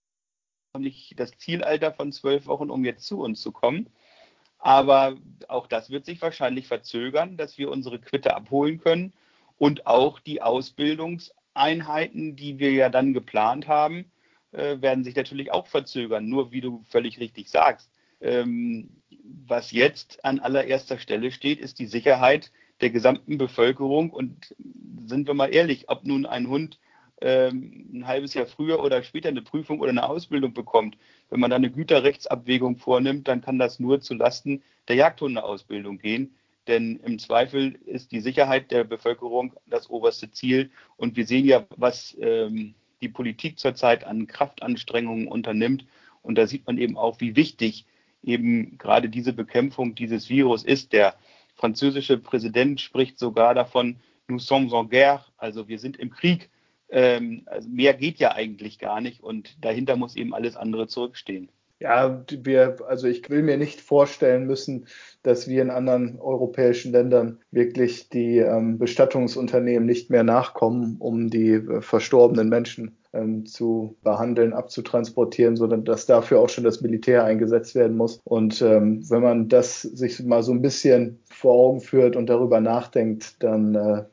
nicht 0.77 1.19
das 1.19 1.37
Zielalter 1.37 1.93
von 1.93 2.11
zwölf 2.11 2.47
Wochen, 2.47 2.69
um 2.69 2.85
jetzt 2.85 3.05
zu 3.05 3.21
uns 3.21 3.41
zu 3.41 3.51
kommen. 3.51 3.87
Aber 4.57 5.17
auch 5.49 5.67
das 5.67 5.89
wird 5.89 6.05
sich 6.05 6.21
wahrscheinlich 6.21 6.67
verzögern, 6.67 7.35
dass 7.37 7.57
wir 7.57 7.69
unsere 7.69 7.99
Quitte 7.99 8.35
abholen 8.35 8.79
können 8.79 9.13
und 9.57 9.85
auch 9.85 10.19
die 10.19 10.41
Ausbildungseinheiten, 10.41 12.35
die 12.35 12.59
wir 12.59 12.71
ja 12.71 12.89
dann 12.89 13.13
geplant 13.13 13.67
haben, 13.67 14.05
äh, 14.51 14.81
werden 14.81 15.03
sich 15.03 15.15
natürlich 15.15 15.51
auch 15.51 15.67
verzögern. 15.67 16.27
Nur 16.27 16.51
wie 16.51 16.61
du 16.61 16.83
völlig 16.89 17.19
richtig 17.19 17.49
sagst, 17.49 17.91
ähm, 18.21 18.89
was 19.23 19.71
jetzt 19.71 20.23
an 20.25 20.39
allererster 20.39 20.99
Stelle 20.99 21.31
steht, 21.31 21.59
ist 21.59 21.79
die 21.79 21.85
Sicherheit 21.85 22.51
der 22.81 22.89
gesamten 22.89 23.37
Bevölkerung. 23.37 24.09
Und 24.09 24.53
sind 25.05 25.27
wir 25.27 25.33
mal 25.33 25.53
ehrlich, 25.53 25.89
ob 25.89 26.05
nun 26.05 26.25
ein 26.25 26.47
Hund 26.47 26.79
ähm, 27.21 27.89
ein 27.93 28.07
halbes 28.07 28.33
Jahr 28.33 28.45
früher 28.45 28.83
oder 28.83 29.01
später 29.03 29.29
eine 29.29 29.41
Prüfung 29.41 29.79
oder 29.79 29.91
eine 29.91 30.09
Ausbildung 30.09 30.53
bekommt, 30.53 30.97
wenn 31.29 31.39
man 31.39 31.49
da 31.49 31.55
eine 31.55 31.71
Güterrechtsabwägung 31.71 32.77
vornimmt, 32.77 33.27
dann 33.27 33.41
kann 33.41 33.57
das 33.57 33.79
nur 33.79 34.01
zu 34.01 34.13
Lasten 34.13 34.61
der 34.87 34.97
Jagdhundeausbildung 34.97 35.99
gehen. 35.99 36.35
Denn 36.67 36.97
im 36.97 37.19
Zweifel 37.19 37.79
ist 37.85 38.11
die 38.11 38.21
Sicherheit 38.21 38.71
der 38.71 38.83
Bevölkerung 38.83 39.53
das 39.67 39.89
oberste 39.89 40.31
Ziel. 40.31 40.71
Und 40.97 41.15
wir 41.15 41.25
sehen 41.25 41.45
ja, 41.45 41.65
was 41.75 42.15
ähm, 42.21 42.73
die 43.01 43.09
Politik 43.09 43.59
zurzeit 43.59 44.05
an 44.05 44.27
Kraftanstrengungen 44.27 45.27
unternimmt. 45.27 45.85
Und 46.21 46.35
da 46.37 46.47
sieht 46.47 46.65
man 46.65 46.77
eben 46.77 46.97
auch, 46.97 47.19
wie 47.19 47.35
wichtig 47.35 47.85
eben 48.23 48.77
gerade 48.77 49.09
diese 49.09 49.33
Bekämpfung 49.33 49.95
dieses 49.95 50.29
Virus 50.29 50.63
ist. 50.63 50.93
Der 50.93 51.15
französische 51.55 52.17
Präsident 52.17 52.81
spricht 52.81 53.19
sogar 53.19 53.53
davon, 53.53 53.97
nous 54.27 54.45
sommes 54.47 54.73
en 54.73 54.89
guerre, 54.89 55.25
also 55.37 55.67
wir 55.67 55.79
sind 55.79 55.97
im 55.97 56.09
Krieg. 56.09 56.49
Ähm, 56.89 57.43
also 57.45 57.67
mehr 57.69 57.93
geht 57.93 58.19
ja 58.19 58.33
eigentlich 58.33 58.79
gar 58.79 59.01
nicht 59.01 59.21
und 59.21 59.57
dahinter 59.63 59.95
muss 59.95 60.15
eben 60.15 60.33
alles 60.33 60.55
andere 60.55 60.87
zurückstehen. 60.87 61.49
Ja, 61.79 62.23
wir, 62.29 62.77
also 62.87 63.07
ich 63.07 63.29
will 63.29 63.43
mir 63.43 63.57
nicht 63.57 63.81
vorstellen 63.81 64.45
müssen, 64.45 64.87
dass 65.21 65.47
wir 65.49 65.61
in 65.61 65.69
anderen 65.69 66.19
europäischen 66.19 66.93
Ländern 66.93 67.39
wirklich 67.51 68.09
die 68.09 68.37
ähm, 68.37 68.77
Bestattungsunternehmen 68.77 69.85
nicht 69.85 70.09
mehr 70.09 70.23
nachkommen, 70.23 70.95
um 70.99 71.29
die 71.29 71.51
äh, 71.51 71.81
verstorbenen 71.81 72.47
Menschen 72.47 72.95
ähm, 73.13 73.45
zu 73.45 73.95
behandeln, 74.03 74.53
abzutransportieren, 74.53 75.55
sondern 75.55 75.83
dass 75.83 76.05
dafür 76.05 76.39
auch 76.39 76.49
schon 76.49 76.63
das 76.63 76.81
Militär 76.81 77.23
eingesetzt 77.23 77.75
werden 77.75 77.97
muss. 77.97 78.19
Und 78.23 78.61
ähm, 78.61 79.03
wenn 79.09 79.21
man 79.21 79.49
das 79.49 79.81
sich 79.81 80.23
mal 80.23 80.43
so 80.43 80.51
ein 80.51 80.61
bisschen 80.61 81.19
vor 81.29 81.53
Augen 81.53 81.81
führt 81.81 82.15
und 82.15 82.27
darüber 82.27 82.59
nachdenkt, 82.59 83.43
dann 83.43 83.75
äh, 83.75 84.03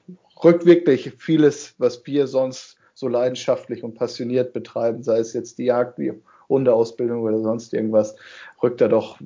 rückt 0.42 0.66
wirklich 0.66 1.14
vieles, 1.18 1.74
was 1.78 2.04
wir 2.06 2.26
sonst 2.26 2.76
so 2.94 3.08
leidenschaftlich 3.08 3.82
und 3.82 3.94
passioniert 3.94 4.52
betreiben, 4.52 5.02
sei 5.02 5.18
es 5.18 5.32
jetzt 5.32 5.58
die 5.58 5.64
Jagd, 5.64 5.98
die 5.98 6.12
Hundeausbildung 6.50 7.22
oder 7.22 7.40
sonst 7.40 7.72
irgendwas, 7.72 8.16
rückt 8.62 8.82
er 8.82 8.90
doch 8.90 9.18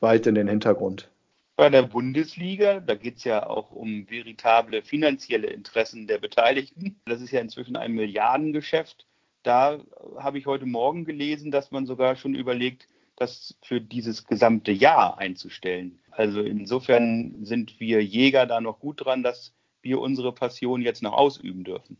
weit 0.00 0.26
in 0.26 0.34
den 0.34 0.48
Hintergrund. 0.48 1.08
Bei 1.54 1.68
der 1.68 1.82
Bundesliga, 1.82 2.80
da 2.80 2.94
geht 2.94 3.18
es 3.18 3.24
ja 3.24 3.46
auch 3.46 3.70
um 3.70 4.08
veritable 4.08 4.82
finanzielle 4.82 5.48
Interessen 5.48 6.06
der 6.06 6.18
Beteiligten. 6.18 6.98
Das 7.04 7.20
ist 7.20 7.32
ja 7.32 7.40
inzwischen 7.40 7.76
ein 7.76 7.92
Milliardengeschäft. 7.92 9.06
Da 9.42 9.80
habe 10.16 10.38
ich 10.38 10.46
heute 10.46 10.66
Morgen 10.66 11.04
gelesen, 11.04 11.50
dass 11.50 11.70
man 11.70 11.84
sogar 11.84 12.16
schon 12.16 12.34
überlegt, 12.34 12.88
das 13.16 13.58
für 13.62 13.80
dieses 13.80 14.26
gesamte 14.26 14.72
Jahr 14.72 15.18
einzustellen. 15.18 15.98
Also 16.10 16.40
insofern 16.40 17.44
sind 17.44 17.78
wir 17.78 18.02
Jäger 18.02 18.46
da 18.46 18.62
noch 18.62 18.80
gut 18.80 19.04
dran, 19.04 19.22
dass 19.22 19.52
wir 19.82 20.00
unsere 20.00 20.32
Passion 20.32 20.80
jetzt 20.80 21.02
noch 21.02 21.12
ausüben 21.12 21.64
dürfen. 21.64 21.98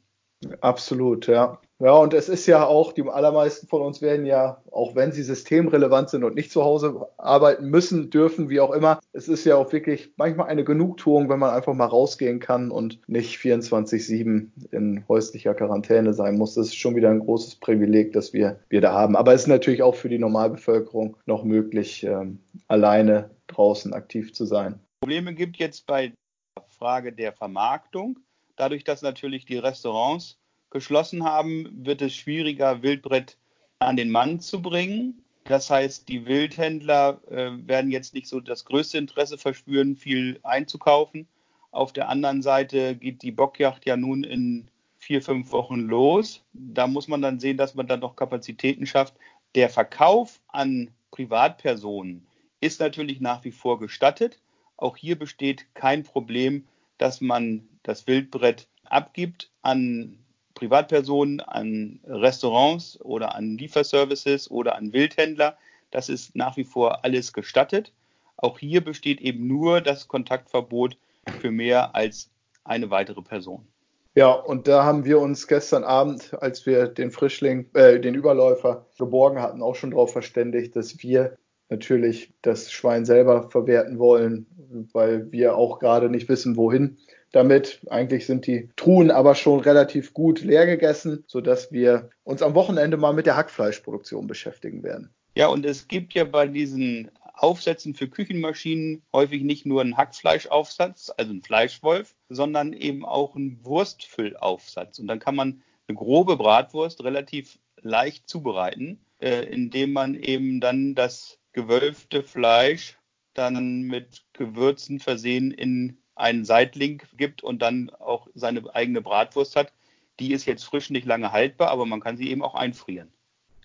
Absolut, 0.61 1.27
ja. 1.27 1.61
Ja, 1.81 1.95
und 1.95 2.13
es 2.13 2.29
ist 2.29 2.47
ja 2.47 2.67
auch, 2.67 2.93
die 2.93 3.09
allermeisten 3.09 3.67
von 3.67 3.81
uns 3.81 4.03
werden 4.03 4.27
ja, 4.27 4.63
auch 4.71 4.95
wenn 4.95 5.13
sie 5.13 5.23
systemrelevant 5.23 6.11
sind 6.11 6.25
und 6.25 6.35
nicht 6.35 6.53
zu 6.53 6.63
Hause 6.63 7.09
arbeiten 7.17 7.71
müssen, 7.71 8.11
dürfen, 8.11 8.51
wie 8.51 8.61
auch 8.61 8.73
immer, 8.73 9.01
es 9.15 9.29
ist 9.29 9.47
ja 9.47 9.57
auch 9.57 9.73
wirklich 9.73 10.13
manchmal 10.17 10.49
eine 10.49 10.63
Genugtuung, 10.63 11.31
wenn 11.31 11.39
man 11.39 11.55
einfach 11.55 11.73
mal 11.73 11.87
rausgehen 11.87 12.39
kann 12.39 12.71
und 12.71 13.01
nicht 13.09 13.39
24-7 13.39 14.49
in 14.73 15.09
häuslicher 15.09 15.55
Quarantäne 15.55 16.13
sein 16.13 16.37
muss. 16.37 16.55
Das 16.55 16.67
ist 16.67 16.77
schon 16.77 16.97
wieder 16.97 17.09
ein 17.09 17.21
großes 17.21 17.57
Privileg, 17.57 18.13
das 18.13 18.35
wir, 18.35 18.61
wir 18.69 18.83
da 18.83 18.93
haben. 18.93 19.17
Aber 19.17 19.33
es 19.33 19.43
ist 19.43 19.49
natürlich 19.49 19.83
auch 19.83 19.95
für 19.95 20.11
die 20.11 20.19
Normalbevölkerung 20.19 21.17
noch 21.25 21.45
möglich, 21.45 22.05
ähm, 22.05 22.41
alleine 22.69 23.31
draußen 23.47 23.95
aktiv 23.95 24.35
zu 24.35 24.45
sein. 24.45 24.79
Probleme 25.01 25.33
gibt 25.33 25.57
jetzt 25.57 25.87
bei 25.87 26.09
der 26.09 26.65
Frage 26.69 27.15
der 27.15 27.33
Vermarktung. 27.33 28.19
Dadurch, 28.61 28.85
dass 28.85 29.01
natürlich 29.01 29.47
die 29.47 29.57
Restaurants 29.57 30.37
geschlossen 30.69 31.25
haben, 31.25 31.71
wird 31.83 32.03
es 32.03 32.15
schwieriger, 32.15 32.83
Wildbrett 32.83 33.39
an 33.79 33.97
den 33.97 34.11
Mann 34.11 34.41
zu 34.41 34.61
bringen. 34.61 35.25
Das 35.45 35.71
heißt, 35.71 36.07
die 36.11 36.27
Wildhändler 36.27 37.23
äh, 37.31 37.53
werden 37.67 37.91
jetzt 37.91 38.13
nicht 38.13 38.27
so 38.27 38.39
das 38.39 38.67
größte 38.67 38.99
Interesse 38.99 39.39
verspüren, 39.39 39.97
viel 39.97 40.41
einzukaufen. 40.43 41.27
Auf 41.71 41.95
der 41.95 42.11
anderen 42.11 42.43
Seite 42.43 42.97
geht 42.97 43.23
die 43.23 43.31
Bockjacht 43.33 43.87
ja 43.87 43.97
nun 43.97 44.25
in 44.25 44.69
vier, 44.99 45.23
fünf 45.23 45.53
Wochen 45.53 45.81
los. 45.81 46.43
Da 46.53 46.87
muss 46.87 47.09
man 47.09 47.23
dann 47.23 47.41
sehen, 47.41 47.57
dass 47.57 47.75
man 47.75 47.87
dann 47.87 48.01
noch 48.01 48.15
Kapazitäten 48.15 48.85
schafft. 48.85 49.15
Der 49.55 49.71
Verkauf 49.71 50.39
an 50.49 50.91
Privatpersonen 51.13 52.27
ist 52.61 52.79
natürlich 52.79 53.23
nach 53.23 53.43
wie 53.43 53.53
vor 53.53 53.79
gestattet. 53.79 54.39
Auch 54.77 54.99
hier 54.99 55.19
besteht 55.19 55.65
kein 55.73 56.03
Problem, 56.03 56.67
dass 57.01 57.23
man 57.23 57.67
das 57.83 58.07
Wildbrett 58.07 58.69
abgibt 58.85 59.51
an 59.63 60.19
Privatpersonen, 60.55 61.41
an 61.41 62.01
Restaurants 62.05 63.01
oder 63.01 63.35
an 63.35 63.57
Lieferservices 63.57 64.51
oder 64.51 64.77
an 64.77 64.93
Wildhändler. 64.93 65.57
Das 65.91 66.11
ist 66.11 66.37
nach 66.37 66.59
wie 66.59 66.65
vor 66.65 67.03
alles 67.05 67.33
gestattet. 67.33 67.93
Auch 68.37 68.59
hier 68.59 68.85
besteht 68.85 69.21
eben 69.23 69.47
nur 69.47 69.81
das 69.81 70.09
Kontaktverbot 70.09 70.99
für 71.41 71.51
mehr 71.51 71.95
als 71.95 72.31
eine 72.65 72.91
weitere 72.91 73.23
Person. 73.23 73.67
Ja, 74.15 74.33
und 74.33 74.69
da 74.69 74.85
haben 74.85 75.05
wir 75.07 75.21
uns 75.21 75.47
gestern 75.47 75.85
Abend, 75.85 76.35
als 76.43 76.67
wir 76.67 76.89
den 76.89 77.11
Frischling, 77.11 77.71
äh, 77.75 77.99
den 77.99 78.15
Überläufer 78.15 78.87
geborgen 78.99 79.41
hatten, 79.41 79.63
auch 79.63 79.77
schon 79.77 79.93
darauf 79.93 80.13
verständigt, 80.13 80.77
dass 80.77 81.03
wir 81.03 81.39
natürlich 81.71 82.33
das 82.43 82.71
Schwein 82.71 83.05
selber 83.05 83.51
verwerten 83.51 83.99
wollen, 83.99 84.47
weil 84.93 85.31
wir 85.33 85.57
auch 85.57 85.79
gerade 85.79 86.11
nicht 86.11 86.29
wissen, 86.29 86.57
wohin 86.57 86.99
damit. 87.33 87.81
Eigentlich 87.89 88.27
sind 88.27 88.47
die 88.47 88.69
Truhen 88.77 89.11
aber 89.11 89.35
schon 89.35 89.61
relativ 89.61 90.13
gut 90.13 90.43
leer 90.43 90.67
gegessen, 90.67 91.25
sodass 91.27 91.73
wir 91.73 92.11
uns 92.25 92.43
am 92.43 92.55
Wochenende 92.55 92.97
mal 92.97 93.13
mit 93.13 93.27
der 93.27 93.37
Hackfleischproduktion 93.37 94.27
beschäftigen 94.27 94.83
werden. 94.83 95.11
Ja, 95.37 95.47
und 95.47 95.65
es 95.65 95.87
gibt 95.87 96.13
ja 96.15 96.25
bei 96.25 96.47
diesen 96.47 97.11
Aufsätzen 97.35 97.95
für 97.95 98.09
Küchenmaschinen 98.09 99.03
häufig 99.13 99.43
nicht 99.43 99.65
nur 99.65 99.81
einen 99.81 99.97
Hackfleischaufsatz, 99.97 101.11
also 101.17 101.31
einen 101.31 101.43
Fleischwolf, 101.43 102.15
sondern 102.29 102.73
eben 102.73 103.05
auch 103.05 103.35
einen 103.37 103.65
Wurstfüllaufsatz. 103.65 104.99
Und 104.99 105.07
dann 105.07 105.21
kann 105.21 105.37
man 105.37 105.63
eine 105.89 105.97
grobe 105.97 106.37
Bratwurst 106.37 107.03
relativ 107.03 107.59
leicht 107.81 108.29
zubereiten, 108.29 109.01
äh, 109.21 109.45
indem 109.45 109.93
man 109.93 110.15
eben 110.15 110.61
dann 110.61 110.95
das 110.95 111.40
gewölfte 111.53 112.23
Fleisch 112.23 112.99
dann 113.35 113.83
mit 113.83 114.25
Gewürzen 114.33 114.99
versehen 114.99 115.51
in 115.51 115.99
einen 116.15 116.45
Seitling 116.45 117.03
gibt 117.17 117.43
und 117.43 117.63
dann 117.63 117.91
auch 117.91 118.29
seine 118.35 118.63
eigene 118.75 119.01
Bratwurst 119.01 119.57
hat. 119.57 119.73
Die 120.19 120.33
ist 120.33 120.45
jetzt 120.45 120.65
frisch 120.65 120.91
nicht 120.91 121.07
lange 121.07 121.33
haltbar, 121.33 121.71
aber 121.71 121.87
man 121.87 122.01
kann 122.01 122.17
sie 122.17 122.31
eben 122.31 122.43
auch 122.43 122.55
einfrieren. 122.55 123.11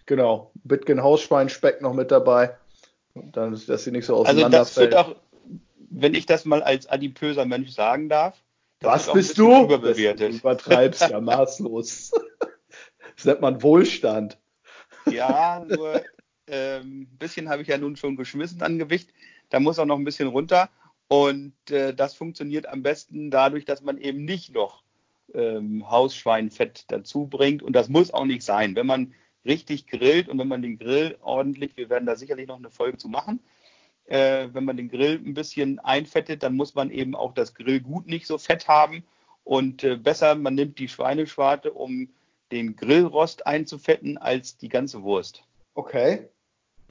Genau, 0.06 0.52
Bitgen 0.64 1.04
Hausschweinspeck 1.04 1.82
noch 1.82 1.94
mit 1.94 2.12
dabei, 2.12 2.56
dann, 3.14 3.60
dass 3.68 3.84
sie 3.84 3.92
nicht 3.92 4.06
so 4.06 4.18
auseinander 4.18 4.60
Also 4.60 4.70
das 4.70 4.78
wird 4.78 4.96
auch, 4.96 5.16
wenn 5.90 6.14
ich 6.14 6.26
das 6.26 6.46
mal 6.46 6.62
als 6.62 6.88
adipöser 6.88 7.46
Mensch 7.46 7.72
sagen 7.72 8.08
darf. 8.08 8.38
Was 8.82 9.12
bist 9.12 9.38
du? 9.38 9.64
Überbewertet. 9.64 10.34
Du 10.34 10.38
übertreibst 10.38 11.10
ja 11.10 11.20
maßlos. 11.22 12.12
Das 13.16 13.24
nennt 13.24 13.40
man 13.40 13.64
Wohlstand. 13.64 14.38
Ja, 15.10 15.66
nur 15.66 16.04
ähm, 16.48 17.02
ein 17.02 17.18
bisschen 17.18 17.50
habe 17.50 17.62
ich 17.62 17.68
ja 17.68 17.78
nun 17.78 17.96
schon 17.96 18.16
geschmissen 18.16 18.62
an 18.62 18.80
Gewicht. 18.80 19.10
Da 19.50 19.60
muss 19.60 19.80
auch 19.80 19.86
noch 19.86 19.98
ein 19.98 20.06
bisschen 20.06 20.28
runter. 20.28 20.70
Und 21.08 21.54
äh, 21.70 21.94
das 21.94 22.16
funktioniert 22.16 22.68
am 22.68 22.82
besten 22.82 23.30
dadurch, 23.30 23.66
dass 23.66 23.82
man 23.82 23.98
eben 23.98 24.26
nicht 24.26 24.54
noch 24.54 24.84
ähm, 25.34 25.90
Hausschweinfett 25.90 26.86
dazu 26.88 27.28
bringt. 27.28 27.62
Und 27.62 27.74
das 27.74 27.90
muss 27.90 28.14
auch 28.14 28.26
nicht 28.26 28.44
sein. 28.44 28.76
Wenn 28.76 28.88
man 28.88 29.14
richtig 29.46 29.88
grillt 29.88 30.28
und 30.28 30.40
wenn 30.40 30.48
man 30.48 30.62
den 30.62 30.80
Grill 30.80 31.18
ordentlich, 31.22 31.78
wir 31.78 31.90
werden 31.90 32.06
da 32.06 32.16
sicherlich 32.16 32.48
noch 32.48 32.58
eine 32.58 32.72
Folge 32.72 32.98
zu 32.98 33.08
machen, 33.08 33.40
äh, 34.06 34.50
wenn 34.54 34.66
man 34.66 34.78
den 34.78 34.90
Grill 34.90 35.22
ein 35.24 35.34
bisschen 35.34 35.80
einfettet, 35.80 36.44
dann 36.44 36.56
muss 36.56 36.76
man 36.76 36.92
eben 36.92 37.16
auch 37.16 37.34
das 37.34 37.54
Grillgut 37.54 38.08
nicht 38.08 38.28
so 38.28 38.38
fett 38.38 38.68
haben. 38.68 39.04
Und 39.44 39.84
äh, 39.84 39.96
besser, 39.96 40.36
man 40.36 40.56
nimmt 40.56 40.80
die 40.80 40.88
Schweineschwarte, 40.88 41.72
um 41.72 42.10
den 42.52 42.76
Grillrost 42.76 43.46
einzufetten, 43.46 44.18
als 44.18 44.58
die 44.58 44.70
ganze 44.70 45.04
Wurst. 45.04 45.44
Okay. 45.76 46.30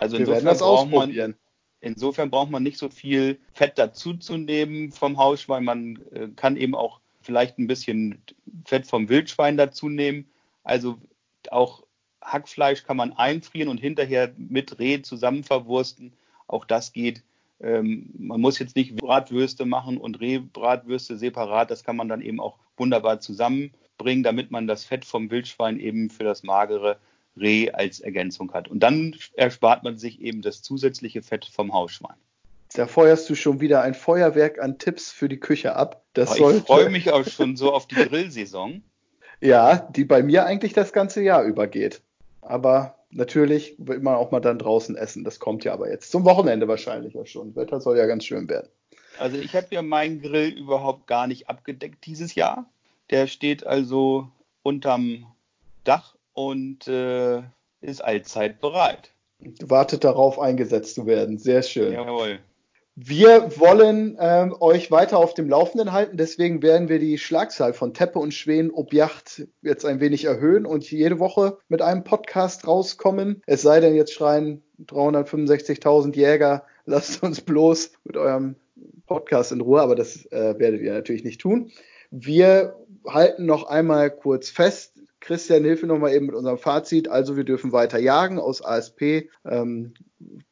Also 0.05 0.19
wir 0.19 0.27
werden 0.27 0.45
das 0.45 0.63
ausprobieren. 0.63 1.31
Man, 1.31 1.39
Insofern 1.85 2.31
braucht 2.31 2.51
man 2.51 2.63
nicht 2.63 2.79
so 2.79 2.89
viel 2.89 3.39
Fett 3.53 3.79
dazuzunehmen 3.79 4.91
vom 4.91 5.19
Hausschwein. 5.19 5.65
Man 5.65 5.99
äh, 6.13 6.29
kann 6.35 6.57
eben 6.57 6.75
auch 6.75 7.01
vielleicht 7.21 7.59
ein 7.59 7.67
bisschen 7.67 8.23
Fett 8.65 8.87
vom 8.87 9.11
Wildschwein 9.11 9.59
dazu 9.59 9.91
nehmen. 9.91 10.27
Also 10.63 10.99
auch 11.51 11.85
Hackfleisch 12.23 12.85
kann 12.85 12.97
man 12.97 13.13
einfrieren 13.13 13.69
und 13.69 13.79
hinterher 13.79 14.33
mit 14.39 14.79
Reh 14.79 15.03
zusammen 15.03 15.45
verwursten. 15.45 16.15
Auch 16.47 16.65
das 16.65 16.93
geht. 16.95 17.23
Ähm, 17.61 18.09
man 18.17 18.41
muss 18.41 18.59
jetzt 18.59 18.77
nicht 18.77 18.97
Bratwürste 18.97 19.67
machen 19.67 19.99
und 19.99 20.21
Rehbratwürste 20.21 21.19
separat. 21.19 21.71
Das 21.71 21.85
kann 21.85 21.97
man 21.97 22.09
dann 22.09 22.23
eben 22.23 22.41
auch 22.41 22.59
wunderbar 22.79 23.21
zusammenbringen, 23.21 24.23
damit 24.23 24.51
man 24.51 24.67
das 24.67 24.87
Fett 24.87 25.05
vom 25.05 25.31
Wildschwein 25.31 25.79
eben 25.79 26.09
für 26.09 26.25
das 26.25 26.43
magere 26.43 26.99
Reh 27.37 27.71
als 27.71 28.01
Ergänzung 28.01 28.53
hat. 28.53 28.69
Und 28.69 28.81
dann 28.81 29.17
erspart 29.35 29.83
man 29.83 29.97
sich 29.97 30.21
eben 30.21 30.43
das 30.43 30.63
zusätzliche 30.63 31.23
Fett 31.23 31.45
vom 31.45 31.73
Hausschwein. 31.73 32.17
Da 32.75 32.87
feuerst 32.87 33.31
du 33.31 33.35
schon 33.35 33.61
wieder 33.61 33.83
ein 33.83 33.95
Feuerwerk 33.95 34.61
an 34.61 34.79
Tipps 34.79 35.13
für 35.13 35.29
die 35.29 35.39
Küche 35.39 35.77
ab. 35.77 36.03
Das 36.13 36.37
ich 36.37 36.43
freue 36.63 36.91
mich 36.91 37.13
auch 37.13 37.27
schon 37.27 37.57
so 37.57 37.73
auf 37.73 37.87
die 37.87 37.97
Grillsaison. 37.97 38.83
Ja, 39.41 39.77
die 39.77 40.05
bei 40.05 40.23
mir 40.23 40.47
eigentlich 40.47 40.73
das 40.73 40.93
ganze 40.95 41.21
Jahr 41.21 41.43
übergeht. 41.43 42.01
Aber 42.41 42.97
natürlich 43.11 43.75
will 43.79 44.01
man 44.01 44.15
auch 44.15 44.31
mal 44.31 44.41
dann 44.41 44.59
draußen 44.59 44.97
essen. 44.97 45.23
Das 45.23 45.39
kommt 45.39 45.65
ja 45.65 45.75
aber 45.75 45.91
jetzt 45.91 46.11
zum 46.11 46.25
Wochenende 46.25 46.67
wahrscheinlich 46.67 47.13
ja 47.13 47.27
schon. 47.27 47.55
Wetter 47.55 47.81
soll 47.81 47.99
ja 47.99 48.07
ganz 48.07 48.25
schön 48.25 48.49
werden. 48.49 48.69
Also 49.19 49.37
ich 49.37 49.55
habe 49.55 49.67
ja 49.71 49.83
meinen 49.83 50.23
Grill 50.23 50.49
überhaupt 50.49 51.07
gar 51.07 51.27
nicht 51.27 51.49
abgedeckt 51.49 52.07
dieses 52.07 52.35
Jahr. 52.35 52.71
Der 53.11 53.27
steht 53.27 53.67
also 53.67 54.29
unterm 54.63 55.27
Dach 55.85 56.14
und 56.35 56.87
äh, 56.89 57.43
ist 57.81 58.05
allzeit 58.05 58.61
bereit. 58.61 59.13
Wartet 59.63 60.05
darauf, 60.05 60.39
eingesetzt 60.39 60.95
zu 60.95 61.07
werden. 61.07 61.39
Sehr 61.39 61.63
schön. 61.63 61.93
Jawohl. 61.93 62.39
Wir 62.97 63.59
wollen 63.59 64.17
ähm, 64.21 64.55
euch 64.61 64.93
weiter 64.93 65.19
auf 65.19 65.35
dem 65.35 65.49
Laufenden 65.49 65.91
halten, 65.91 66.17
deswegen 66.17 66.63
werden 66.63 66.89
wir 66.89 67.01
die 67.01 67.19
Schlagzahl 67.19 67.75
von 67.75 67.93
Teppe 67.93 68.21
und 68.21 68.33
Schweden 68.33 68.71
Objacht 68.71 69.49
jetzt 69.63 69.85
ein 69.85 69.99
wenig 69.99 70.27
erhöhen 70.27 70.65
und 70.65 70.89
jede 70.89 71.19
Woche 71.19 71.59
mit 71.69 71.83
einem 71.83 72.05
Podcast 72.05 72.69
rauskommen. 72.69 73.43
Es 73.47 73.63
sei 73.63 73.81
denn, 73.81 73.97
jetzt 73.97 74.13
schreien 74.13 74.63
365.000 74.87 76.15
Jäger, 76.15 76.67
lasst 76.85 77.21
uns 77.25 77.41
bloß 77.41 77.95
mit 78.05 78.17
eurem 78.17 78.55
Podcast 79.07 79.51
in 79.51 79.61
Ruhe, 79.61 79.83
aber 79.83 79.97
das 79.97 80.27
äh, 80.27 80.57
werdet 80.59 80.81
ihr 80.81 80.93
natürlich 80.93 81.25
nicht 81.25 81.41
tun. 81.41 81.73
Wir 82.13 82.77
halten 83.09 83.45
noch 83.45 83.65
einmal 83.65 84.09
kurz 84.09 84.51
fest, 84.51 84.94
Christian, 85.25 85.65
hilf 85.65 85.81
mir 85.81 85.89
nochmal 85.89 86.13
eben 86.13 86.27
mit 86.27 86.35
unserem 86.35 86.59
Fazit. 86.59 87.09
Also 87.09 87.35
wir 87.35 87.45
dürfen 87.45 87.73
weiter 87.73 87.99
jagen 87.99 88.39
aus 88.39 88.63
ASP, 88.63 89.31
ähm, 89.47 89.95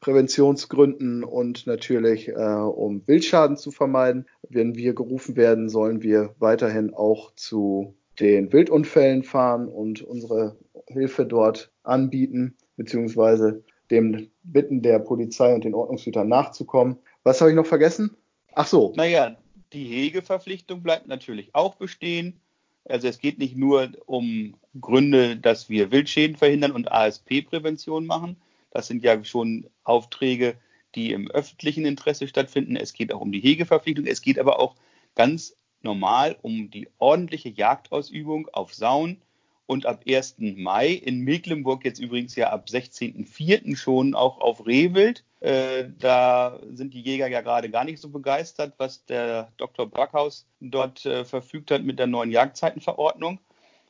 Präventionsgründen 0.00 1.24
und 1.24 1.66
natürlich 1.66 2.28
äh, 2.28 2.32
um 2.32 3.06
Wildschaden 3.06 3.58
zu 3.58 3.70
vermeiden. 3.70 4.26
Wenn 4.48 4.74
wir 4.74 4.94
gerufen 4.94 5.37
werden, 5.37 5.68
sollen 5.68 6.02
wir 6.02 6.35
weiterhin 6.38 6.94
auch 6.94 7.35
zu 7.35 7.94
den 8.18 8.50
Wildunfällen 8.50 9.24
fahren 9.24 9.68
und 9.68 10.00
unsere 10.00 10.56
Hilfe 10.87 11.26
dort 11.26 11.70
anbieten, 11.82 12.56
beziehungsweise 12.76 13.62
dem 13.90 14.30
Bitten 14.42 14.80
der 14.80 15.00
Polizei 15.00 15.54
und 15.54 15.64
den 15.64 15.74
Ordnungshütern 15.74 16.28
nachzukommen. 16.28 16.96
Was 17.24 17.42
habe 17.42 17.50
ich 17.50 17.56
noch 17.56 17.66
vergessen? 17.66 18.16
Ach 18.54 18.66
so. 18.66 18.94
Naja, 18.96 19.37
die 19.74 19.85
Hegeverpflichtung 19.85 20.82
bleibt 20.82 21.08
natürlich 21.08 21.54
auch 21.54 21.74
bestehen. 21.74 22.40
Also 22.87 23.06
es 23.06 23.18
geht 23.18 23.38
nicht 23.38 23.56
nur 23.56 23.90
um 24.06 24.54
Gründe, 24.80 25.37
dass 25.37 25.68
wir 25.68 25.90
Wildschäden 25.90 26.37
verhindern 26.37 26.72
und 26.72 26.90
ASP-Prävention 26.90 28.06
machen. 28.06 28.37
Das 28.70 28.87
sind 28.87 29.02
ja 29.02 29.22
schon 29.24 29.66
Aufträge, 29.85 30.56
die 30.94 31.12
im 31.12 31.30
öffentlichen 31.30 31.85
Interesse 31.85 32.28
stattfinden. 32.28 32.76
Es 32.76 32.92
geht 32.92 33.12
auch 33.12 33.20
um 33.20 33.32
die 33.32 33.40
Hegeverpflichtung. 33.40 34.06
Es 34.06 34.22
geht 34.22 34.38
aber 34.38 34.61
auch 34.61 34.76
ganz 35.14 35.56
normal 35.82 36.37
um 36.42 36.70
die 36.70 36.88
ordentliche 36.98 37.48
Jagdausübung 37.48 38.48
auf 38.52 38.74
Sauen 38.74 39.20
und 39.66 39.87
ab 39.87 40.04
1. 40.08 40.37
Mai 40.38 40.88
in 40.90 41.20
Mecklenburg 41.20 41.85
jetzt 41.85 41.98
übrigens 41.98 42.37
ja 42.37 42.50
ab 42.50 42.66
16.04. 42.68 43.76
schon 43.76 44.14
auch 44.14 44.40
auf 44.40 44.66
Rehwild. 44.66 45.24
Äh, 45.40 45.88
da 45.98 46.61
sind 46.72 46.94
die 46.94 47.00
Jäger 47.00 47.26
ja 47.26 47.40
gerade 47.40 47.70
gar 47.70 47.85
nicht 47.85 48.00
so 48.00 48.08
begeistert, 48.08 48.74
was 48.78 49.04
der 49.06 49.50
Dr. 49.56 49.88
Backhaus 49.88 50.46
dort 50.61 51.04
äh, 51.06 51.24
verfügt 51.24 51.70
hat 51.70 51.82
mit 51.82 51.98
der 51.98 52.06
neuen 52.06 52.30
Jagdzeitenverordnung. 52.30 53.38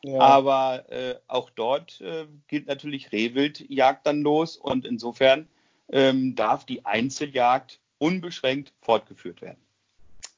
Ja. 0.05 0.19
Aber 0.19 0.91
äh, 0.91 1.15
auch 1.29 1.51
dort 1.51 2.01
äh, 2.01 2.27
gilt 2.49 2.67
natürlich 2.67 3.13
Rehwildjagd 3.13 4.07
dann 4.07 4.23
los 4.23 4.57
und 4.57 4.85
insofern 4.85 5.47
ähm, 5.91 6.35
darf 6.35 6.65
die 6.65 6.85
Einzeljagd 6.85 7.79
unbeschränkt 7.99 8.73
fortgeführt 8.81 9.43
werden. 9.43 9.59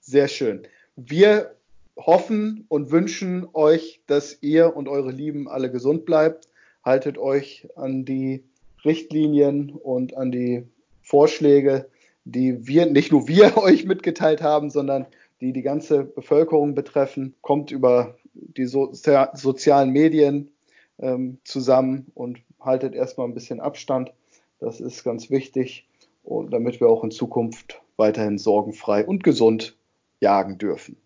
Sehr 0.00 0.28
schön. 0.28 0.66
Wir 0.96 1.56
hoffen 1.96 2.66
und 2.68 2.90
wünschen 2.90 3.48
euch, 3.54 4.00
dass 4.06 4.42
ihr 4.42 4.76
und 4.76 4.88
eure 4.88 5.10
Lieben 5.10 5.48
alle 5.48 5.70
gesund 5.70 6.04
bleibt. 6.04 6.48
Haltet 6.84 7.16
euch 7.16 7.66
an 7.76 8.04
die 8.04 8.44
Richtlinien 8.84 9.70
und 9.70 10.14
an 10.16 10.30
die 10.30 10.66
Vorschläge, 11.02 11.88
die 12.24 12.66
wir, 12.66 12.86
nicht 12.86 13.12
nur 13.12 13.28
wir 13.28 13.56
euch 13.62 13.86
mitgeteilt 13.86 14.42
haben, 14.42 14.68
sondern 14.68 15.06
die 15.40 15.52
die 15.52 15.62
ganze 15.62 16.04
Bevölkerung 16.04 16.74
betreffen. 16.74 17.34
Kommt 17.40 17.70
über 17.70 18.16
die 18.34 18.66
so 18.66 18.92
sozialen 18.92 19.90
Medien 19.90 20.50
ähm, 20.98 21.38
zusammen 21.44 22.10
und 22.14 22.38
haltet 22.60 22.94
erstmal 22.94 23.26
ein 23.26 23.34
bisschen 23.34 23.60
Abstand. 23.60 24.12
Das 24.60 24.80
ist 24.80 25.04
ganz 25.04 25.30
wichtig, 25.30 25.86
und 26.22 26.52
damit 26.52 26.80
wir 26.80 26.88
auch 26.88 27.04
in 27.04 27.10
Zukunft 27.10 27.80
weiterhin 27.96 28.38
sorgenfrei 28.38 29.04
und 29.04 29.22
gesund 29.22 29.76
jagen 30.20 30.58
dürfen. 30.58 30.96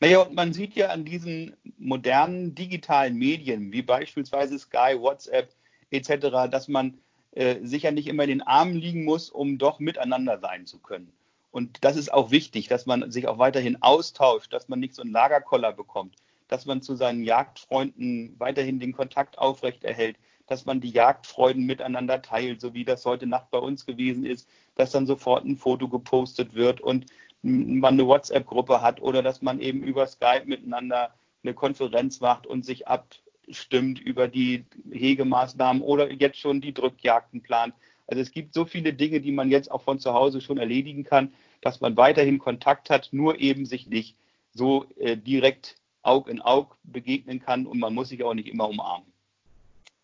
Naja, 0.00 0.22
und 0.22 0.34
man 0.34 0.52
sieht 0.52 0.74
ja 0.74 0.88
an 0.88 1.04
diesen 1.04 1.56
modernen 1.76 2.54
digitalen 2.54 3.16
Medien, 3.16 3.72
wie 3.72 3.82
beispielsweise 3.82 4.58
Sky, 4.58 4.96
WhatsApp 4.98 5.50
etc., 5.90 6.48
dass 6.50 6.68
man 6.68 6.98
äh, 7.32 7.56
sicher 7.62 7.90
nicht 7.90 8.06
immer 8.06 8.22
in 8.22 8.30
den 8.30 8.42
Armen 8.42 8.76
liegen 8.76 9.04
muss, 9.04 9.28
um 9.28 9.58
doch 9.58 9.80
miteinander 9.80 10.38
sein 10.38 10.66
zu 10.66 10.78
können. 10.78 11.12
Und 11.50 11.84
das 11.84 11.96
ist 11.96 12.12
auch 12.12 12.30
wichtig, 12.30 12.68
dass 12.68 12.86
man 12.86 13.10
sich 13.10 13.26
auch 13.26 13.38
weiterhin 13.38 13.82
austauscht, 13.82 14.52
dass 14.52 14.68
man 14.68 14.80
nicht 14.80 14.94
so 14.94 15.02
einen 15.02 15.12
Lagerkoller 15.12 15.72
bekommt, 15.72 16.14
dass 16.48 16.66
man 16.66 16.82
zu 16.82 16.96
seinen 16.96 17.22
Jagdfreunden 17.22 18.34
weiterhin 18.38 18.80
den 18.80 18.92
Kontakt 18.92 19.38
aufrechterhält, 19.38 20.16
dass 20.46 20.64
man 20.64 20.80
die 20.80 20.90
Jagdfreuden 20.90 21.64
miteinander 21.64 22.22
teilt, 22.22 22.60
so 22.60 22.74
wie 22.74 22.84
das 22.84 23.04
heute 23.04 23.26
Nacht 23.26 23.50
bei 23.50 23.58
uns 23.58 23.86
gewesen 23.86 24.24
ist, 24.24 24.48
dass 24.74 24.90
dann 24.90 25.06
sofort 25.06 25.44
ein 25.44 25.56
Foto 25.56 25.88
gepostet 25.88 26.54
wird 26.54 26.80
und 26.80 27.06
man 27.42 27.94
eine 27.94 28.06
WhatsApp-Gruppe 28.06 28.80
hat 28.80 29.00
oder 29.00 29.22
dass 29.22 29.42
man 29.42 29.60
eben 29.60 29.82
über 29.82 30.06
Skype 30.06 30.46
miteinander 30.46 31.14
eine 31.42 31.54
Konferenz 31.54 32.20
macht 32.20 32.46
und 32.46 32.64
sich 32.64 32.88
abstimmt 32.88 34.00
über 34.00 34.26
die 34.26 34.64
Hegemaßnahmen 34.90 35.82
oder 35.82 36.10
jetzt 36.10 36.38
schon 36.38 36.60
die 36.60 36.74
Drückjagden 36.74 37.42
plant. 37.42 37.74
Also 38.06 38.22
es 38.22 38.32
gibt 38.32 38.54
so 38.54 38.64
viele 38.64 38.94
Dinge, 38.94 39.20
die 39.20 39.32
man 39.32 39.50
jetzt 39.50 39.70
auch 39.70 39.82
von 39.82 40.00
zu 40.00 40.14
Hause 40.14 40.40
schon 40.40 40.58
erledigen 40.58 41.04
kann, 41.04 41.32
dass 41.60 41.80
man 41.80 41.96
weiterhin 41.96 42.38
Kontakt 42.38 42.90
hat, 42.90 43.10
nur 43.12 43.38
eben 43.38 43.66
sich 43.66 43.86
nicht 43.86 44.16
so 44.52 44.86
äh, 44.98 45.16
direkt 45.16 45.76
Aug 46.08 46.28
in 46.28 46.40
Aug 46.40 46.76
begegnen 46.84 47.38
kann 47.40 47.66
und 47.66 47.78
man 47.78 47.94
muss 47.94 48.08
sich 48.08 48.24
auch 48.24 48.32
nicht 48.32 48.48
immer 48.48 48.68
umarmen. 48.68 49.06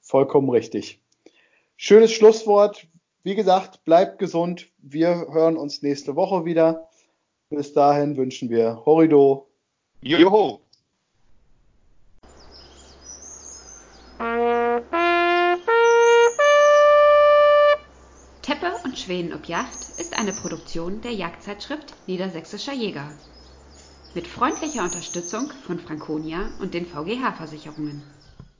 Vollkommen 0.03 0.51
richtig. 0.51 1.01
Schönes 1.77 2.12
Schlusswort. 2.12 2.87
Wie 3.23 3.35
gesagt, 3.35 3.85
bleibt 3.87 4.19
gesund. 4.19 4.69
Wir 4.79 5.29
hören 5.33 5.57
uns 5.57 5.81
nächste 5.81 6.14
Woche 6.14 6.45
wieder. 6.45 6.88
Bis 7.49 7.73
dahin 7.73 8.19
wünschen 8.19 8.51
wir 8.51 8.83
Horido. 8.85 9.49
Joho! 10.03 10.61
Teppe 18.43 18.73
und 18.85 18.99
Schweden 18.99 19.33
ob 19.33 19.47
Yacht 19.47 19.88
ist 19.97 20.19
eine 20.19 20.33
Produktion 20.33 21.01
der 21.01 21.12
Jagdzeitschrift 21.12 21.95
Niedersächsischer 22.07 22.75
Jäger. 22.75 23.11
Mit 24.14 24.29
freundlicher 24.29 24.85
Unterstützung 24.85 25.50
von 25.66 25.81
Franconia 25.81 26.53
und 26.61 26.72
den 26.72 26.87
VGH-Versicherungen. 26.87 28.00